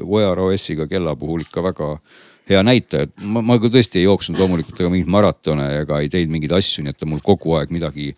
[0.00, 1.90] Wear OS-iga kella puhul ikka väga
[2.50, 6.10] hea näitaja, et ma, ma ka tõesti ei jooksnud loomulikult ega mingeid maratone ega ei
[6.12, 8.10] teinud mingeid asju, nii et ta mul kogu aeg midagi,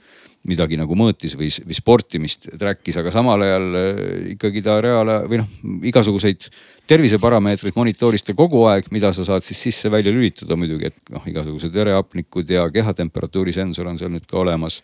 [0.47, 4.01] midagi nagu mõõtis või, või sportimist track'is, aga samal ajal äh,
[4.35, 5.53] ikkagi ta reaal- või noh,
[5.93, 6.49] igasuguseid
[6.91, 12.51] terviseparameetreid monitorista kogu aeg, mida sa saad siis sisse-välja lülitada muidugi, et noh, igasugused vereapnikud
[12.51, 14.83] ja kehatemperatuuri sensor on seal nüüd ka olemas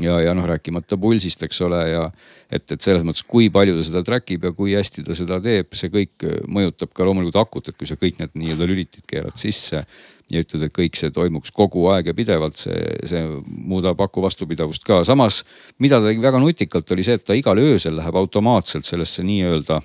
[0.00, 2.06] ja, ja noh, rääkimata pulsist, eks ole, ja
[2.50, 5.40] et, et selles mõttes, kui palju ta seda track ib ja kui hästi ta seda
[5.44, 9.36] teeb, see kõik mõjutab ka loomulikult akut, et kui sa kõik need nii-öelda lülitid keerad
[9.40, 9.84] sisse
[10.32, 14.86] ja ütled, et kõik see toimuks kogu aeg ja pidevalt, see, see muudab aku vastupidavust
[14.88, 15.02] ka.
[15.04, 15.42] samas,
[15.78, 19.82] mida ta tegi väga nutikalt, oli see, et ta igal öösel läheb automaatselt sellesse nii-öelda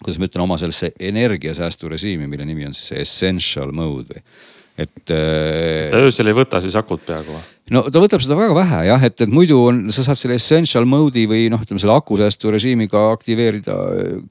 [0.00, 5.10] kuidas ma ütlen, oma sellesse energiasäästurežiimi, mille nimi on siis essential mode või et.
[5.10, 7.42] Äh, ta öösel ei võta siis akut peaaegu või?
[7.72, 10.84] no ta võtab seda väga vähe jah, et, et muidu on, sa saad selle essential
[10.88, 13.76] mode'i või noh, ütleme selle akusäästu režiimiga aktiveerida.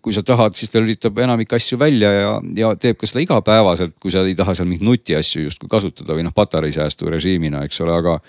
[0.03, 3.95] kui sa tahad, siis ta lülitab enamik asju välja ja, ja teeb ka seda igapäevaselt,
[4.01, 7.95] kui sa ei taha seal mingeid nutiasju justkui kasutada või noh, patareisäästu režiimina, eks ole,
[7.97, 8.19] aga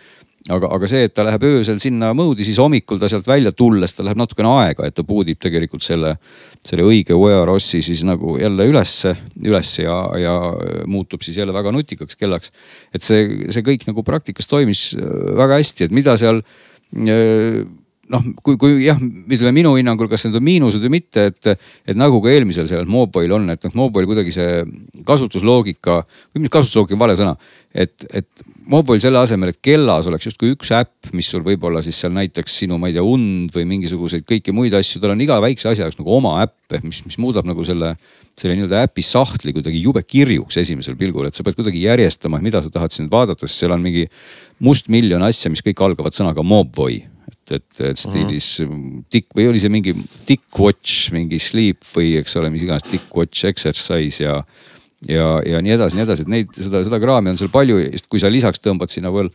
[0.52, 3.94] aga, aga see, et ta läheb öösel sinna mode'i, siis hommikul ta sealt välja tulles,
[3.96, 6.16] ta läheb natukene aega, et ta puudib tegelikult selle,
[6.64, 9.14] selle õige Wear OS-i siis nagu jälle ülesse,
[9.44, 10.34] üles ja, ja
[10.90, 12.52] muutub siis jälle väga nutikaks kellaks.
[12.92, 15.08] et see, see kõik nagu praktikas toimis äh,
[15.40, 17.64] väga hästi, et mida seal äh,
[18.12, 21.98] noh, kui, kui jah, ütleme minu hinnangul, kas need on miinused või mitte, et, et
[21.98, 24.60] nagu ka eelmisel sellel Mobile'il on, et noh, Mobile kuidagi see
[25.08, 27.36] kasutusloogika või mis kasutusloogika on vale sõna.
[27.72, 31.98] et, et Mobile selle asemel, et kellas oleks justkui üks äpp, mis sul võib-olla siis
[32.00, 35.36] seal näitaks sinu, ma ei tea, und või mingisuguseid kõiki muid asju, tal on iga
[35.44, 37.92] väikse asja jaoks nagu oma äpp, mis, mis muudab nagu selle,
[38.40, 42.64] selle nii-öelda äpi sahtli kuidagi jube kirjuks esimesel pilgul, et sa pead kuidagi järjestama, mida
[42.64, 44.06] sa tahad siin vaadata, sest seal on mingi
[44.64, 47.02] mustmiljon asja, mis kõik algavad sõnaga Mobvoi
[47.50, 49.02] et, et, et stiilis uh -huh.
[49.10, 49.94] tick või oli see mingi
[50.26, 54.42] tick watch, mingi sleep või eks ole, mis iganes tick watch exercise ja
[55.08, 58.08] ja, ja nii edasi, nii edasi, et neid, seda, seda kraami on seal palju, sest
[58.12, 59.30] kui sa lisaks tõmbad sinna veel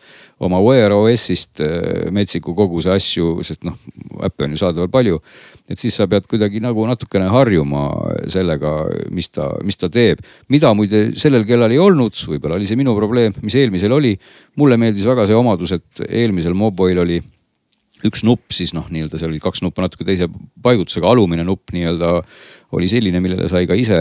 [0.45, 3.77] oma Wear OS-ist äh, metsiku koguse asju, sest noh,
[4.25, 5.21] äppe on ju saadaval palju.
[5.69, 7.87] et siis sa pead kuidagi nagu natukene harjuma
[8.27, 8.73] sellega,
[9.13, 10.23] mis ta, mis ta teeb.
[10.49, 14.17] mida muide sellel kellal ei olnud, võib-olla oli see minu probleem, mis eelmisel oli.
[14.55, 17.21] mulle meeldis väga see omadus, et eelmisel Moboil oli
[18.07, 20.29] üks nupp siis noh, nii-öelda seal oli kaks nuppu natuke teise
[20.63, 22.21] paigutusega, alumine nupp nii-öelda
[22.71, 23.97] oli selline, millele sai ka ise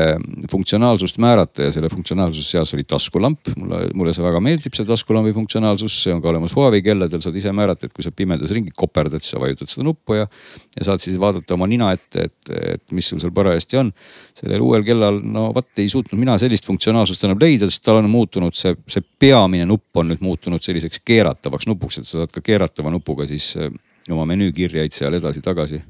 [0.51, 3.49] funktsionaalsust määrata ja selle funktsionaalsuse seas oli taskulamp.
[3.57, 7.39] mulle, mulle see väga meeldib, see taskulambi funktsionaalsus, see on ka olemas Huawei kelladel, saad
[7.41, 10.29] ise määrata, et kui sa pimedas ringi koperdad, siis sa vajutad seda nuppu ja,
[10.77, 13.93] ja saad siis vaadata oma nina ette, et, et mis sul seal parajasti on.
[14.37, 18.11] sellel uuel kellal, no vot ei suutnud mina sellist funktsionaalsust enam leida, sest tal on
[18.13, 22.45] muutunud see, see peamine nupp on nüüd muutunud selliseks keeratavaks nupuks, et sa saad ka
[22.45, 23.73] keeratava nupuga siis eh,
[24.13, 25.81] oma menüükirjaid seal edasi-tagasi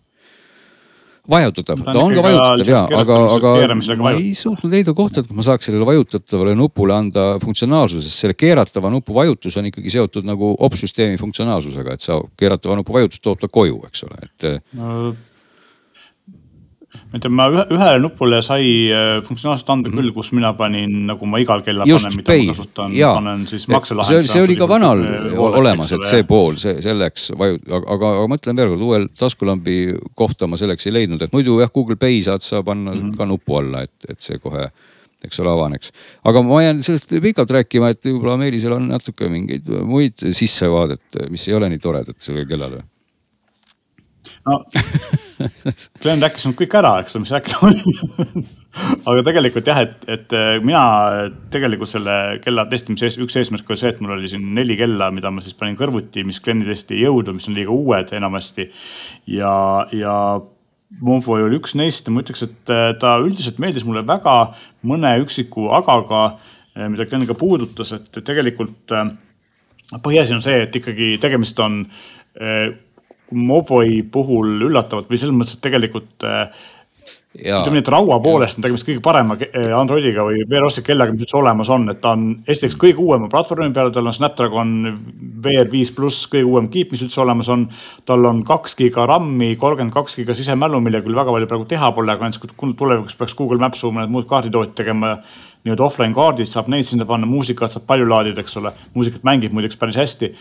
[1.31, 5.45] vajutatav, ta on ka vajutatav ja, aga, aga ma ei suutnud leida kohta, et ma
[5.45, 10.55] saaks sellele vajutatavale nupule anda funktsionaalsuse, sest selle keeratava nupu vajutus on ikkagi seotud nagu
[10.69, 14.49] opsüsteemi funktsionaalsusega, et sa keeratava nupu vajutus toob ta koju, eks ole, et
[14.79, 15.11] no
[17.17, 21.41] ütlen, ma ühe, ühele nupule sai äh, funktsionaalselt anda küll, kus mina panin, nagu ma
[21.43, 22.45] igal kella Just panen, mida pay.
[22.45, 24.33] ma kasutan, panen siis makselahenduse.
[24.35, 25.05] see oli ka vanal
[25.39, 29.09] olemas, et see pool, see selleks vaju-, aga, aga, aga ma ütlen veel kord, uuel
[29.19, 29.79] taskulambi
[30.19, 33.17] kohta ma selleks ei leidnud, et muidu jah, Google Pay saad sa panna mm -hmm.
[33.17, 34.69] ka nupu alla, et, et see kohe
[35.25, 35.91] eks ole, avaneks.
[36.25, 41.49] aga ma jään sellest pikalt rääkima, et võib-olla Meelisel on natuke mingeid muid sissevaadet, mis
[41.49, 42.85] ei ole nii toredad sellele kellale
[44.47, 44.63] no
[46.03, 48.47] Glen rääkis nüüd kõik ära, eks ole, mis rääkida oli
[49.09, 50.83] aga tegelikult jah, et, et äh, mina
[51.53, 52.15] tegelikult selle
[52.45, 55.57] kella testimise üks eesmärk oli see, et mul oli siin neli kella, mida ma siis
[55.59, 58.69] panin kõrvuti, mis Gleni testi ei jõudnud, mis on liiga uued enamasti.
[59.39, 59.53] ja,
[59.97, 60.15] ja
[61.05, 64.37] Movo oli üks neist ja ma ütleks, et äh, ta üldiselt meeldis mulle väga
[64.89, 66.23] mõne üksiku agaga,
[66.77, 68.95] äh, mida Glen ka puudutas, et tegelikult
[70.05, 71.83] põhiasi on see, et ikkagi tegemist on
[73.31, 76.49] Movoi puhul üllatavalt või selles mõttes, et tegelikult äh,
[77.39, 81.27] ütleme nii, et raua poolest on tegemist kõige parema äh, Androidiga või VR-OS-i kellaga, mis
[81.27, 84.73] üldse olemas on, et ta on esiteks kõige uuema platvormi peal, tal on Snapdragon
[85.45, 87.69] VR5 pluss kõige uuem kiip, mis üldse olemas on.
[88.09, 91.93] tal on kaks giga RAM-i, kolmkümmend kaks giga sisemälu, millega küll väga palju praegu teha
[91.95, 95.19] pole, aga näiteks kui tulevikus peaks Google Maps või mõned muud kaarditootjad tegema
[95.69, 98.73] nii-öelda offline kaardid, saab neid sinna panna, muusikat saab palju laadida, eks ole.
[98.97, 100.33] muusikat mängib muideks päris hästi.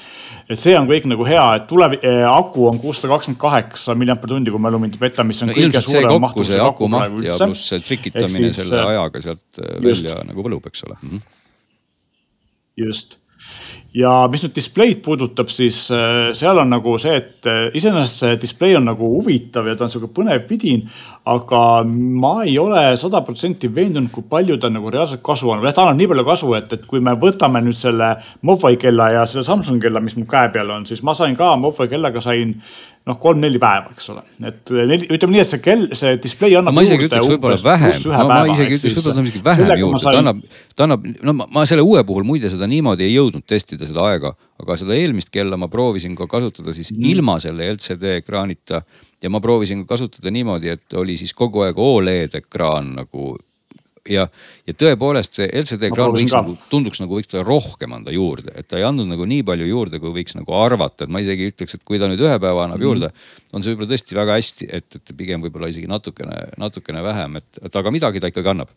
[0.49, 4.53] et see on kõik nagu hea, et tuleb eh,, aku on kuussada kakskümmend kaheksa milliampertundi,
[4.53, 6.41] kui mälu mind ei peta, mis on no, kõige suurem maht.
[6.47, 10.07] see aku maht ja pluss see trikitamine siis, selle äh, ajaga sealt äh, just.
[10.07, 11.09] välja nagu võlub, eks ole mm.
[11.13, 11.23] -hmm.
[12.87, 13.17] just
[13.97, 17.47] ja mis nüüd displeid puudutab, siis äh, seal on nagu see, et
[17.77, 20.87] iseenesest see display on nagu huvitav ja ta on sihuke põnev vidin.
[21.27, 25.67] Aga ma ei ole sada protsenti veendunud, kui palju ta nagu reaalselt kasu annab.
[25.67, 28.13] jah, ta annab nii palju kasu, et, et kui me võtame nüüd selle
[28.47, 31.53] Mofi kella ja selle Samsungi kella, mis mul käe peal on, siis ma sain ka
[31.59, 32.55] Mofi kellaga sain
[33.07, 34.23] noh, kolm-neli päeva, eks ole.
[34.47, 36.75] et neli, ütleme nii, et see kell, see display annab.
[36.77, 40.43] ma isegi ütleks võib-olla vähem, no ma isegi ütleks võib-olla isegi vähem juurde, ta annab,
[40.75, 44.07] ta annab, no ma, ma selle uue puhul muide seda niimoodi ei jõudnud testida seda
[44.11, 47.09] aega, aga seda eelmist kella ma proovisin ka kasutada siis mm.
[47.11, 48.81] ilma selle LCD ekraanita
[49.21, 53.35] ja ma proovisin ka kasutada niimoodi, et oli siis kogu aeg Oled ekraan nagu
[54.09, 54.25] ja,
[54.67, 58.67] ja tõepoolest see LCD ekraan võiks nagu, tunduks nagu võiks ta rohkem anda juurde, et
[58.69, 61.77] ta ei andnud nagu nii palju juurde, kui võiks nagu arvata, et ma isegi ütleks,
[61.77, 62.87] et kui ta nüüd ühe päeva annab mm.
[62.87, 63.11] juurde,
[63.53, 67.63] on see võib-olla tõesti väga hästi, et, et pigem võib-olla isegi natukene, natukene vähem, et,
[67.63, 68.71] et aga midagi ta ikkagi annab.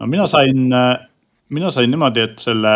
[0.00, 0.68] no mina sain
[1.50, 2.72] mina sain niimoodi, et selle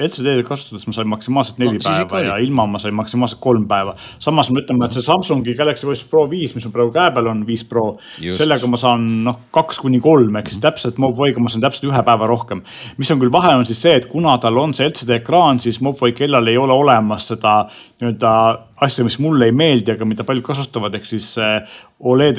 [0.00, 3.94] LCD-d kasutades ma sain maksimaalselt neli no, päeva ja ilma ma sain maksimaalselt kolm päeva.
[4.18, 7.30] samas me ütleme, et see Samsungi Galaxy Watch Pro viis, mis mul praegu käe peal
[7.30, 7.84] on, viis Pro.
[8.18, 12.02] sellega ma saan noh, kaks kuni kolm, ehk siis täpselt Mobvaiga ma saan täpselt ühe
[12.06, 12.64] päeva rohkem.
[12.98, 15.80] mis on küll vahe, on siis see, et kuna tal on see LCD ekraan, siis
[15.80, 17.60] Mobvai kellal ei ole olemas seda
[18.00, 18.34] nii-öelda
[18.80, 22.38] asja, mis mulle ei meeldi, aga mida paljud kasutavad, ehk siis eh, Oled,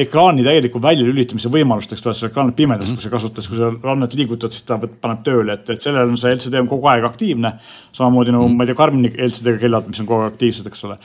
[0.00, 2.96] ekraani täieliku väljalülitamise võimalust, eks ole, see ekraan pimedas mm, -hmm.
[2.96, 6.18] kui sa kasutad, kui sa rannet liigutad, siis ta paneb tööle, et, et sellel on
[6.18, 7.52] see LCD on kogu aeg aktiivne.
[7.92, 10.84] samamoodi nagu mm ma ei tea, Karmini LCD-ga kellad, mis on kogu aeg aktiivsed, eks
[10.88, 10.98] ole.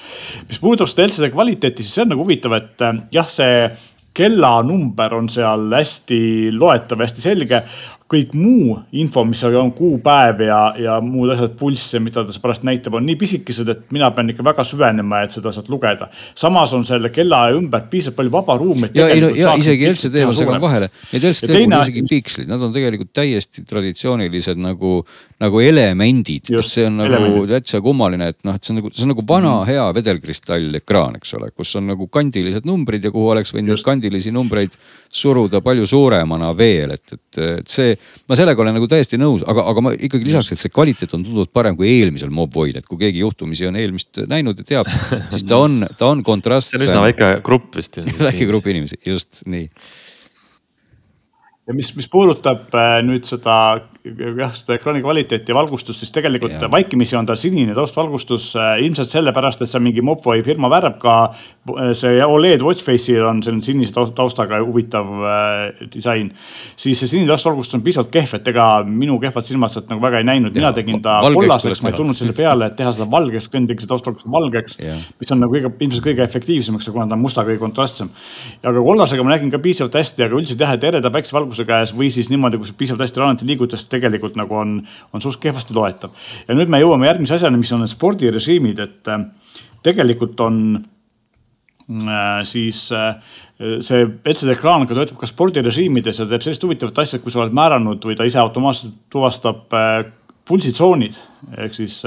[0.47, 3.69] mis puudutab seda LCD kvaliteeti, siis see on nagu huvitav, et eh, jah, see
[4.17, 6.19] kellanumber on seal hästi
[6.55, 7.61] loetav, hästi selge
[8.07, 12.63] kõik muu info, mis on, kuupäev ja, ja muud asjad, pulss ja mida ta pärast
[12.67, 16.07] näitab, on nii pisikesed, et mina pean ikka väga süvenema, et seda sealt lugeda.
[16.35, 18.89] samas on selle kellaaja ümber piisavalt palju vaba ruumi.
[18.95, 21.75] ja, ei no ja isegi LCD ma segan vahele, need LCD teine...
[21.75, 24.93] pole isegi pikslid, nad on tegelikult täiesti traditsioonilised nagu,
[25.43, 26.53] nagu elemendid.
[26.63, 29.51] see on nagu täitsa kummaline, et noh, et see on nagu, see on nagu vana
[29.57, 29.67] mm.
[29.67, 34.31] hea vedelkristall ekraan, eks ole, kus on nagu kandilised numbrid ja kuhu oleks võinud kandilisi
[34.31, 34.79] numbreid
[35.11, 37.93] suruda palju suuremana veel, et, et, et see,
[38.29, 41.25] ma sellega olen nagu täiesti nõus, aga, aga ma ikkagi lisaks, et see kvaliteet on
[41.25, 44.91] tunduvalt parem kui eelmisel Mobile, et kui keegi juhtumisi on eelmist näinud ja teab,
[45.33, 46.81] siis ta on, ta on kontrastsem.
[46.81, 48.01] see on üsna väike grupp vist.
[48.27, 49.69] väike grupp inimesi, just nii
[51.67, 53.57] ja mis, mis puudutab äh, nüüd seda
[54.39, 56.69] jah, seda ekraani kvaliteeti ja valgustust, siis tegelikult ja.
[56.71, 60.95] vaikimisi on ta sinine taustvalgustus äh, ilmselt sellepärast, et see on mingi Mopvoi firma värv
[61.01, 61.17] ka.
[61.73, 65.11] Äh, see Oled Watchface'il on selline sinise taustaga huvitav
[65.93, 66.31] disain.
[66.75, 70.23] siis see sinine taustvalgustus on piisavalt kehv, et ega minu kehvad silmad sealt nagu väga
[70.23, 73.49] ei näinud, mina tegin ta kollaseks, ma ei tulnud selle peale, et teha seda valgeks,
[73.51, 74.79] tegin see taustvalgustus valgeks.
[75.19, 78.09] mis on nagu kõige, ilmselt kõige efektiivsem, eks ju, kuna ta on musta kõige kontrastsem.
[78.63, 81.93] aga kollasega ma nägin ka piisavalt hästi, aga üldiselt jah, et ereda päikesevalgustus kaasuse käes
[81.97, 84.77] või siis niimoodi, kui sa piisavalt hästi rannet liigutas, tegelikult nagu on,
[85.13, 86.13] on suht kehvasti loetav.
[86.47, 89.25] ja nüüd me jõuame järgmise asjani, mis on spordirežiimid, et äh,
[89.85, 93.17] tegelikult on äh, siis äh,
[93.57, 97.43] see LCD ekraan ka töötab ka spordirežiimides ja teeb sellist huvitavat asja, et kui sa
[97.43, 99.73] oled määranud või ta ise automaatselt tuvastab
[100.47, 101.17] pulsitsoonid
[101.57, 101.99] ehk siis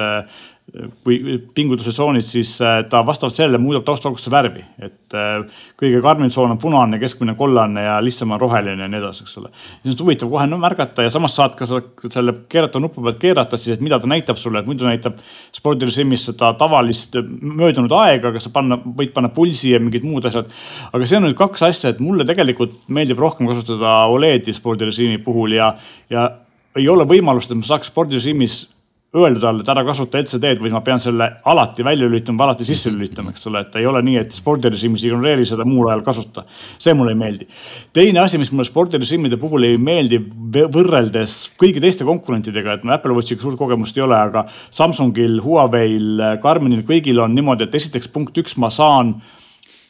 [1.04, 4.62] kui pingutuse tsoonis, siis äh, ta vastavalt sellele muudab taustvalgustuse värvi.
[4.78, 9.00] et äh, kõige karmim tsoon on punane, keskmine kollane ja lihtsam on roheline ja nii
[9.00, 9.50] edasi, eks ole.
[9.82, 13.76] siis on huvitav kohe märgata ja samas saad ka selle keerata nupu pealt keerata siis,
[13.76, 15.18] et mida ta näitab sulle, et muidu näitab
[15.56, 20.50] spordirežiimis seda tavalist möödunud aega, aga sa panna, võid panna pulsi ja mingid muud asjad.
[20.92, 25.58] aga see on nüüd kaks asja, et mulle tegelikult meeldib rohkem kasutada Oledi spordirežiimi puhul
[25.58, 25.74] ja,
[26.10, 26.28] ja
[26.78, 28.60] ei ole võimalust, et ma saaks spordirežiimis
[29.16, 32.92] öelda talle, et ära kasuta LCD-d või ma pean selle alati välja lülitama, alati sisse
[32.92, 36.44] lülitama, eks ole, et ei ole nii, et spordirežiimis ignoreeri seda, muul ajal kasuta.
[36.78, 37.48] see mulle ei meeldi.
[37.92, 40.20] teine asi, mis mulle spordirežiimide puhul ei meeldi
[40.76, 46.86] võrreldes kõigi teiste konkurentidega, et Apple Watchiga suurt kogemust ei ole, aga Samsungil, Huawei'l, Garminil,
[46.86, 49.16] kõigil on niimoodi, et esiteks punkt üks, ma saan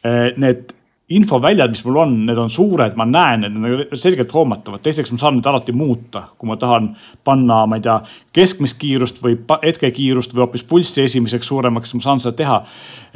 [0.02, 0.72] eh, need
[1.11, 4.82] infoväljad, mis mul on, need on suured, ma näen, need on selgelt hoomatavad.
[4.82, 6.92] teiseks, ma saan neid alati muuta, kui ma tahan
[7.26, 7.96] panna, ma ei tea,
[8.36, 9.34] keskmist kiirust või
[9.64, 12.61] hetkekiirust või hoopis pulssi esimeseks suuremaks, ma saan seda teha.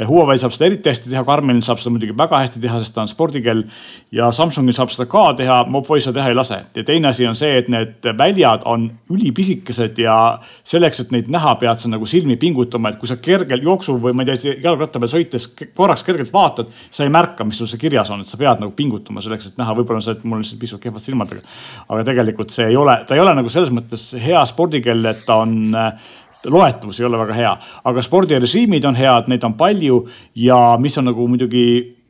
[0.08, 3.04] Huawei saab seda eriti hästi teha, Garmin saab seda muidugi väga hästi teha, sest ta
[3.04, 3.62] on spordikell.
[4.12, 6.64] ja Samsungil saab seda ka teha, Mobvoi seda teha ei lase.
[6.74, 11.54] ja teine asi on see, et need väljad on ülipisikesed ja selleks, et neid näha,
[11.62, 14.98] pead sa nagu silmi pingutama, et kui sa kergel jooksul või ma ei tea, jalgratta
[14.98, 18.40] peal sõites korraks kergelt vaatad, sa ei märka, mis sul see kirjas on, et sa
[18.40, 21.36] pead nagu pingutama selleks, et näha, võib-olla on see, et mul lihtsalt piisavalt kehvad silmad,
[21.36, 21.54] aga.
[21.88, 25.42] aga tegelikult see ei ole, ta ei ole nagu selles mõttes hea spordikell, et ta
[25.44, 25.74] on
[26.50, 27.52] loetavus ei ole väga hea,
[27.88, 30.02] aga spordirežiimid on head, neid on palju
[30.36, 31.66] ja mis on nagu muidugi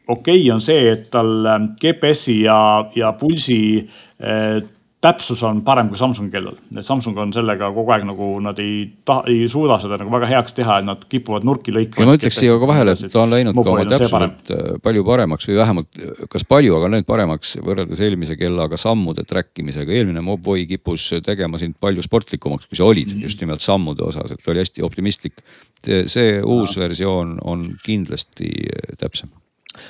[0.09, 1.47] okei okay,, on see, et tal
[1.81, 2.59] GPS-i ja,
[2.97, 4.59] ja pulsi eh,
[5.05, 6.57] täpsus on parem kui Samsungi kellal.
[6.81, 10.57] Samsung on sellega kogu aeg nagu nad ei taha, ei suuda seda nagu väga heaks
[10.57, 12.09] teha, et nad kipuvad nurki lõikama.
[12.09, 15.51] ma ütleks siia ka vahele, et ta on läinud ka oma täpsuselt äh, palju paremaks
[15.51, 16.01] või vähemalt,
[16.33, 19.93] kas palju, aga läinud paremaks võrreldes eelmise kellaga sammude track imisega.
[19.93, 23.29] eelmine Mobvoi kippus tegema sind palju sportlikumaks, kui sa olid mm -hmm.
[23.29, 25.45] just nimelt sammude osas, et oli hästi optimistlik.
[25.85, 26.83] see uus ja.
[26.83, 29.29] versioon on kindlasti äh, täpsem.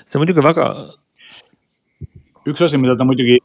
[0.07, 0.75] see on muidugi väga.
[2.47, 3.39] üks asi, mida ta muidugi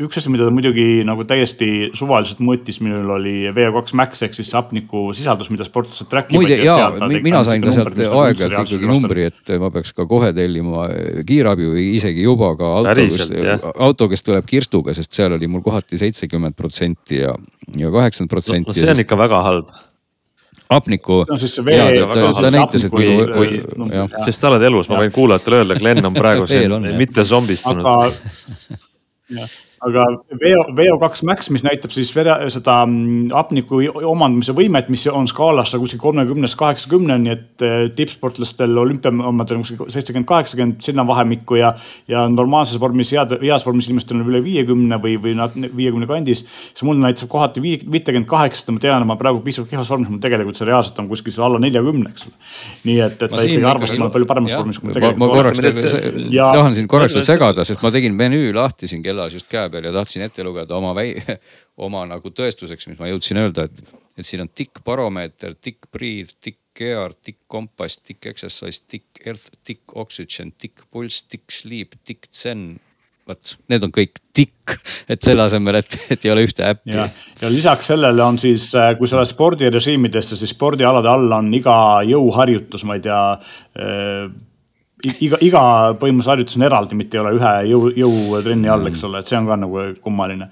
[0.00, 4.48] üks asi, mida ta muidugi nagu täiesti suvaliselt mõõtis, minul oli VO2 max ehk siis
[4.48, 6.40] see hapniku sisaldus, mida sportlased track ivad.
[6.40, 10.86] muide ja, mina sain ka sealt aeg-ajalt ikkagi numbri, et ma peaks ka kohe tellima
[11.28, 13.28] kiirabi või isegi juba ka auto, kes,
[13.74, 17.34] auto, kes tuleb kirstuga, sest seal oli mul kohati seitsekümmend protsenti ja,
[17.76, 18.76] ja kaheksakümmend protsenti.
[18.78, 19.74] see on ikka väga halb
[20.72, 21.36] hapniku no,.
[22.88, 23.50] kui,
[24.24, 27.84] sest sa oled elus, ma võin kuulajatele öelda, Glen on praegu siin mitte zombistunud.
[27.84, 28.08] aga
[29.82, 35.72] VO, VO2 Max, mis näitab siis vere, seda mm, hapniku omandamise võimet, mis on skaalas
[35.74, 41.72] kuskil kolmekümnest kaheksakümneni, et eh, tippsportlastel olümpiaomadel on kuskil seitsekümmend, kaheksakümmend sinna vahemikku ja.
[42.06, 46.44] ja normaalses vormis, head, heas vormis inimestel on üle viiekümne või, või viiekümne kandis.
[46.46, 50.22] see mul näitab kohati viitekümmet kaheksat, ma tean, et ma praegu pisut kehvas vormis, mul
[50.22, 52.38] tegelikult see reaalselt on kuskil seal alla neljakümne, eks ole.
[52.86, 55.26] nii et, et ta ikkagi arvas, et ma olen palju paremas vormis, kui ma tegelikult
[55.42, 56.30] olen.
[56.38, 59.71] ma tahan siin korraks veel segada, sest ma tegin menüü lahti siin kellas just käe
[59.72, 61.16] peal ja tahtsin ette lugeda oma väi-,
[61.86, 66.36] oma nagu tõestuseks, mis ma jõudsin öelda, et, et siin on tikk baromeeter, tikk breathe,
[66.40, 72.30] tikk care, tikk kompass, tikk exercise, tikk earth, tikk oxygen, tikk pulss, tikk sleep, tikk
[72.32, 72.72] zen
[73.28, 74.76] vot need on kõik tikk,
[75.12, 76.94] et selle asemel, et, et ei ole ühte äppi.
[76.94, 81.76] ja lisaks sellele on siis, äh, kui sa lähed spordirežiimidesse, siis spordialade all on iga
[82.08, 84.26] jõuharjutus, ma ei tea äh,
[85.02, 85.62] iga, iga
[85.98, 89.38] põhimõtteliselt harjutus on eraldi, mitte ei ole ühe jõu, jõutrenni all, eks ole, et see
[89.38, 90.48] on ka nagu kummaline.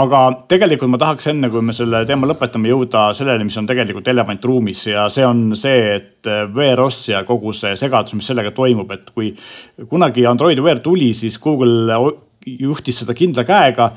[0.00, 4.08] aga tegelikult ma tahaks enne, kui me selle teema lõpetame, jõuda sellele, mis on tegelikult
[4.12, 8.90] elevant ruumis ja see on see, et VROS ja kogu see segadus, mis sellega toimub,
[8.96, 9.34] et kui
[9.90, 12.00] kunagi Android Wear tuli, siis Google
[12.46, 13.90] juhtis seda kindla käega.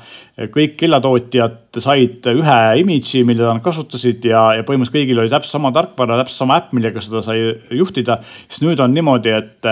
[0.52, 5.72] kõik kellatootjad said ühe image'i, mida nad kasutasid ja, ja põhimõtteliselt kõigil oli täpselt sama
[5.74, 7.38] tarkvara, täpselt sama äpp, millega seda sai
[7.70, 8.18] juhtida.
[8.48, 9.70] siis nüüd on niimoodi, et,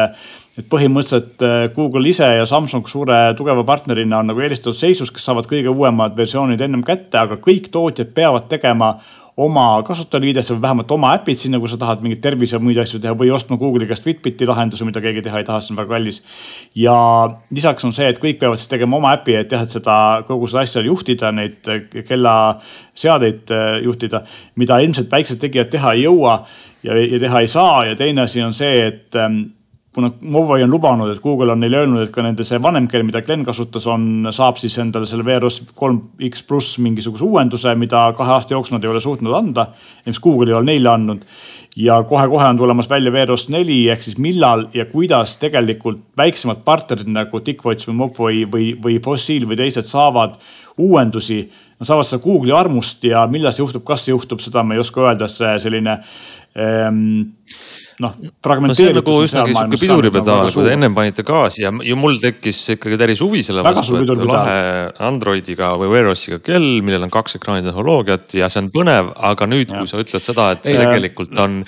[0.58, 1.44] et põhimõtteliselt
[1.76, 6.16] Google ise ja Samsung suure tugeva partnerina on nagu eelistatud seisus, kes saavad kõige uuemad
[6.16, 8.96] versioonid ennem kätte, aga kõik tootjad peavad tegema
[9.40, 13.00] oma kasutajaliidesse või vähemalt oma äpid sinna, kui sa tahad mingeid tervise või muid asju
[13.00, 15.94] teha või ostma Google'i käest Fitbiti lahenduse, mida keegi teha ei taha, see on väga
[15.94, 16.20] kallis.
[16.76, 16.96] ja
[17.50, 19.96] lisaks on see, et kõik peavad siis tegema oma äpi, et jah, et seda
[20.28, 21.72] kogu seda asja juhtida, neid
[22.08, 24.22] kellaseadeid äh, juhtida,
[24.60, 26.42] mida ilmselt väiksed tegijad teha ei jõua
[26.84, 29.46] ja, ja teha ei saa ja teine asi on see, et ähm,
[29.94, 33.04] kuna Movoi on lubanud, et Google on neile öelnud, et ka nende see vanem kell,
[33.04, 35.98] mida Glen kasutas, on, saab siis endale selle VROS kolm
[36.30, 39.66] X pluss mingisuguse uuenduse, mida kahe aasta jooksul nad ei ole suutnud anda.
[40.06, 41.26] mis Google ei ole neile andnud.
[41.76, 47.08] ja kohe-kohe on tulemas välja VROS neli ehk siis millal ja kuidas tegelikult väiksemad partnerid
[47.08, 50.36] nagu Dickwatch või Movoi või, või Fossil või teised saavad
[50.78, 51.50] uuendusi.
[51.80, 54.80] Nad saavad seda Google'i armust ja millal see juhtub, kas see juhtub, seda ma ei
[54.84, 55.98] oska öelda, see selline
[56.56, 57.32] ähm,
[58.02, 58.14] noh,
[58.44, 59.02] fragmenteeritud no.
[59.02, 63.22] nagu üsnagi sihuke piduripedaal, kui te ennem panite gaasi ja, ja mul tekkis ikkagi päris
[63.24, 64.58] huvi selle vastu, et lahe
[65.08, 69.48] Androidiga või Wear OS-iga kell, millel on kaks ekraani tehnoloogiat ja see on põnev, aga
[69.50, 71.60] nüüd, kui sa ütled seda, et see tegelikult on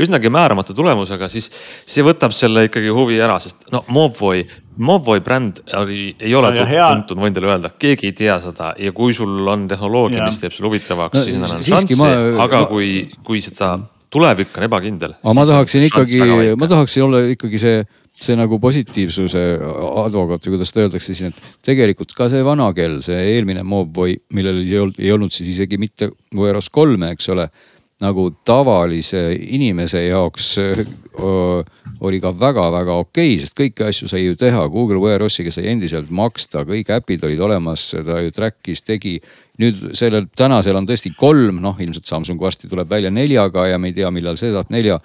[0.00, 4.44] üsnagi määramatu tulemusega, siis see võtab selle ikkagi huvi ära, sest no Movoi
[4.80, 8.92] Movoi bränd oli, ei ole no, tuntud, võin teile öelda, keegi ei tea seda ja
[8.96, 11.98] kui sul on tehnoloogia, mis teeb selle huvitavaks no,, siis on šanssi,
[12.40, 12.68] aga ma...
[12.70, 12.92] kui,
[13.26, 13.74] kui seda
[14.10, 15.16] tulevik on ebakindel.
[15.22, 16.20] aga ma tahaksin ikkagi,
[16.58, 17.82] ma tahaksin olla ikkagi see,
[18.20, 19.42] see nagu positiivsuse
[20.04, 24.16] advokaat või kuidas seda öeldakse siin, et tegelikult ka see vana kell, see eelmine Mobvoi,
[24.36, 27.48] millel ei olnud, ei olnud siis isegi mitte Wearos kolme, eks ole
[28.00, 31.62] nagu tavalise inimese jaoks öö,
[32.00, 34.62] oli ka väga-väga okei okay,, sest kõiki asju sai ju teha.
[34.72, 39.18] Google Wear OS-iga sai endiselt maksta, kõik äpid olid olemas, ta ju track'is, tegi
[39.60, 43.92] nüüd sellel tänasel on tõesti kolm, noh ilmselt Samsung varsti tuleb välja neljaga ja me
[43.92, 45.00] ei tea, millal see saab nelja.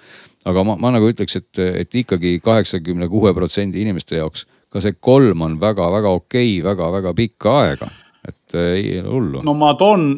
[0.46, 4.96] aga ma, ma nagu ütleks, et, et ikkagi kaheksakümne kuue protsendi inimeste jaoks ka see
[5.00, 7.90] kolm on väga-väga okei okay, väga,, väga-väga pikka aega,
[8.28, 9.42] et ei ole hullu.
[9.46, 10.08] no ma toon,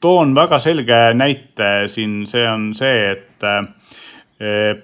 [0.00, 3.44] toon väga selge näite siin, see on see, et
[4.40, 4.76] eh,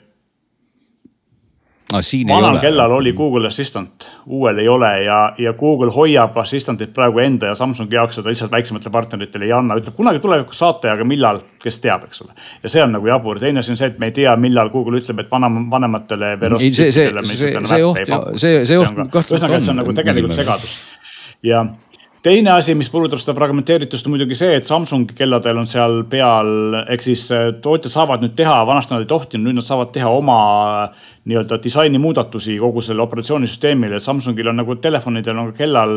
[1.93, 2.03] ah,.
[2.29, 7.53] vanal kellal oli Google Assistant, uuel ei ole ja, ja Google hoiab Assistantit praegu enda
[7.53, 11.41] ja Samsungi jaoks seda lihtsalt väiksematele partneritele ei anna, ütleb kunagi tulevikus saate, aga millal,
[11.63, 12.37] kes teab, eks ole.
[12.63, 15.01] ja see on nagu jabur, teine asi on see, et me ei tea, millal Google
[15.01, 16.37] ütleb, et vanem, vanematele.
[16.59, 18.05] see, see, see, see oht,
[18.37, 19.33] see, see oht kahtlemata on.
[19.33, 20.79] ühesõnaga, see on nagu tegelikult segadus
[21.47, 21.65] ja
[22.23, 26.79] teine asi, mis puudutab seda fragmenteeritust, on muidugi see, et Samsungi kelladel on seal peal,
[26.93, 30.11] ehk siis äh, tootjad saavad nüüd teha, vanasti nad ei tohtinud, nüüd nad saavad teha
[30.13, 30.39] oma
[31.27, 34.01] nii-öelda disaini muudatusi kogu sellele operatsioonisüsteemile.
[34.03, 35.97] Samsungil on nagu telefonidel on ka kellal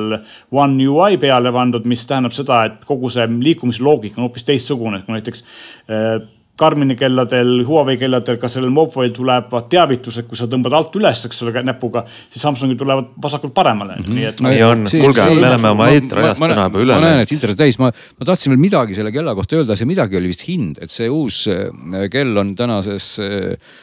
[0.51, 5.17] One UI peale pandud, mis tähendab seda, et kogu see liikumisloogika on hoopis teistsugune, kui
[5.17, 5.45] näiteks
[5.89, 6.19] äh,
[6.59, 11.43] Karmini kelladel, Huawei kelladel, ka sellel Mobile'il tulevad teavitused, kui sa tõmbad alt üles, eks
[11.45, 14.05] ole, näpuga, siis Samsungil tulevad vasakult paremale mm.
[14.05, 14.15] -hmm.
[14.19, 14.41] nii et.
[14.47, 16.95] nii on, kuulge, me oleme oma eetrajast täna juba üle.
[16.95, 19.89] ma näen, et internet täis, ma, ma tahtsin veel midagi selle kella kohta öelda, see
[19.89, 21.69] midagi oli vist hind, et see uus äh,
[22.11, 23.77] kell on tänases äh,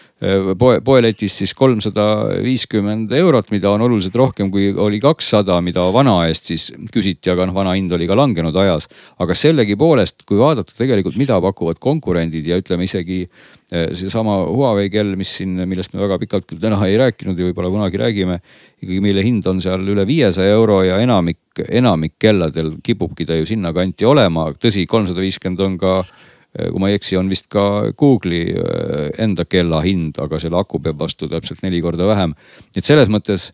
[0.57, 2.05] poe, poeletis siis kolmsada
[2.41, 7.45] viiskümmend eurot, mida on oluliselt rohkem, kui oli kakssada, mida vana eest siis küsiti, aga
[7.49, 8.89] noh, vana hind oli ka langenud ajas.
[9.21, 13.27] aga sellegipoolest, kui vaadata tegelikult, mida pakuvad konkurendid ja ütleme isegi
[13.69, 17.73] seesama Huawei kell, mis siin, millest me väga pikalt küll täna ei rääkinud ja võib-olla
[17.75, 18.39] kunagi räägime.
[18.81, 23.45] ikkagi mille hind on seal üle viiesaja euro ja enamik, enamik kelladel kipubki ta ju
[23.45, 24.53] sinnakanti olema.
[24.55, 26.36] tõsi, kolmsada viiskümmend on ka Äh,
[26.71, 30.81] kui ma ei eksi, on vist ka Google'i äh, enda kella hind, aga selle aku
[30.83, 32.35] peab vastu täpselt neli korda vähem.
[32.77, 33.51] et selles mõttes.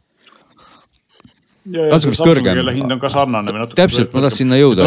[1.64, 2.62] natuke vist kõrgem.
[2.74, 3.80] hind on ka sarnane või natuke.
[3.82, 4.86] täpselt, ma tahtsin sinna jõuda.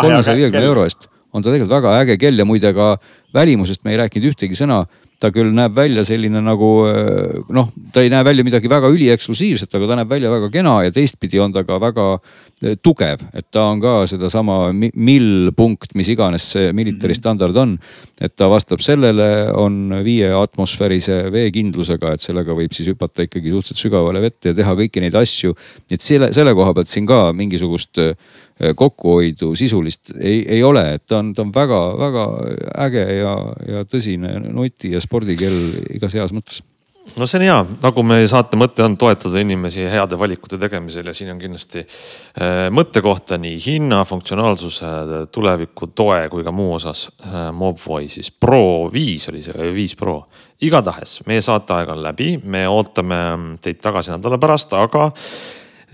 [0.00, 2.94] kolmesaja viiekümne euro eest on ta tegelikult väga äge kell ja muide ka
[3.34, 4.84] välimusest me ei rääkinud ühtegi sõna
[5.24, 9.72] ta küll näeb välja selline nagu eh, noh, ta ei näe välja midagi väga ülieksklusiivset,
[9.72, 13.48] aga ta näeb välja väga kena ja teistpidi on ta ka väga eh, tugev, et
[13.54, 17.20] ta on ka sedasama mill punkt, mis iganes see military mhm.
[17.22, 17.78] standard on.
[18.20, 23.82] et ta vastab sellele, on viie atmosfäärise veekindlusega, et sellega võib siis hüpata ikkagi suhteliselt
[23.82, 25.56] sügavale vette ja teha kõiki neid asju.
[25.90, 28.14] et selle, selle koha pealt siin ka mingisugust äh,
[28.62, 32.26] Äh, kokkuhoidu sisulist ei, ei ole, et ta on, ta on väga-väga
[32.84, 33.32] äge ja,
[33.66, 35.60] ja tõsine nuti ja spordikell
[35.94, 36.62] igas heas mõttes
[37.18, 41.14] no see on hea, nagu meie saate mõte on toetada inimesi heade valikute tegemisel ja
[41.16, 44.92] siin on kindlasti äh, mõttekohta nii hinna, funktsionaalsuse,
[45.34, 47.06] tuleviku toe kui ka muu osas.
[47.54, 50.22] Mobvoi siis Pro viis oli see, viis Pro.
[50.64, 53.20] igatahes meie saateaeg on läbi, me ootame
[53.62, 55.10] teid tagasi nädala pärast, aga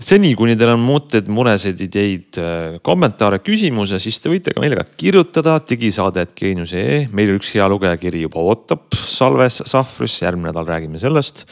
[0.01, 4.79] seni, kuni teil on mõtteid, muresid, ideid, äh, kommentaare, küsimusi, siis te võite ka meile
[4.79, 7.05] ka kirjutada digisaadet geenius.ee.
[7.13, 11.45] meil üks hea lugejakiri juba ootab salves Sahvris, järgmine nädal räägime sellest.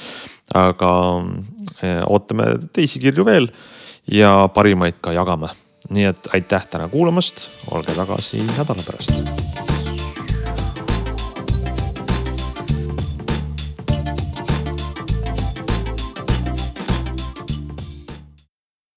[0.56, 0.91] aga
[1.84, 3.52] äh, ootame teisi kirju veel
[4.10, 5.54] ja parimaid ka jagame.
[5.89, 9.79] nii et aitäh täna kuulamast, olge tagasi nädala pärast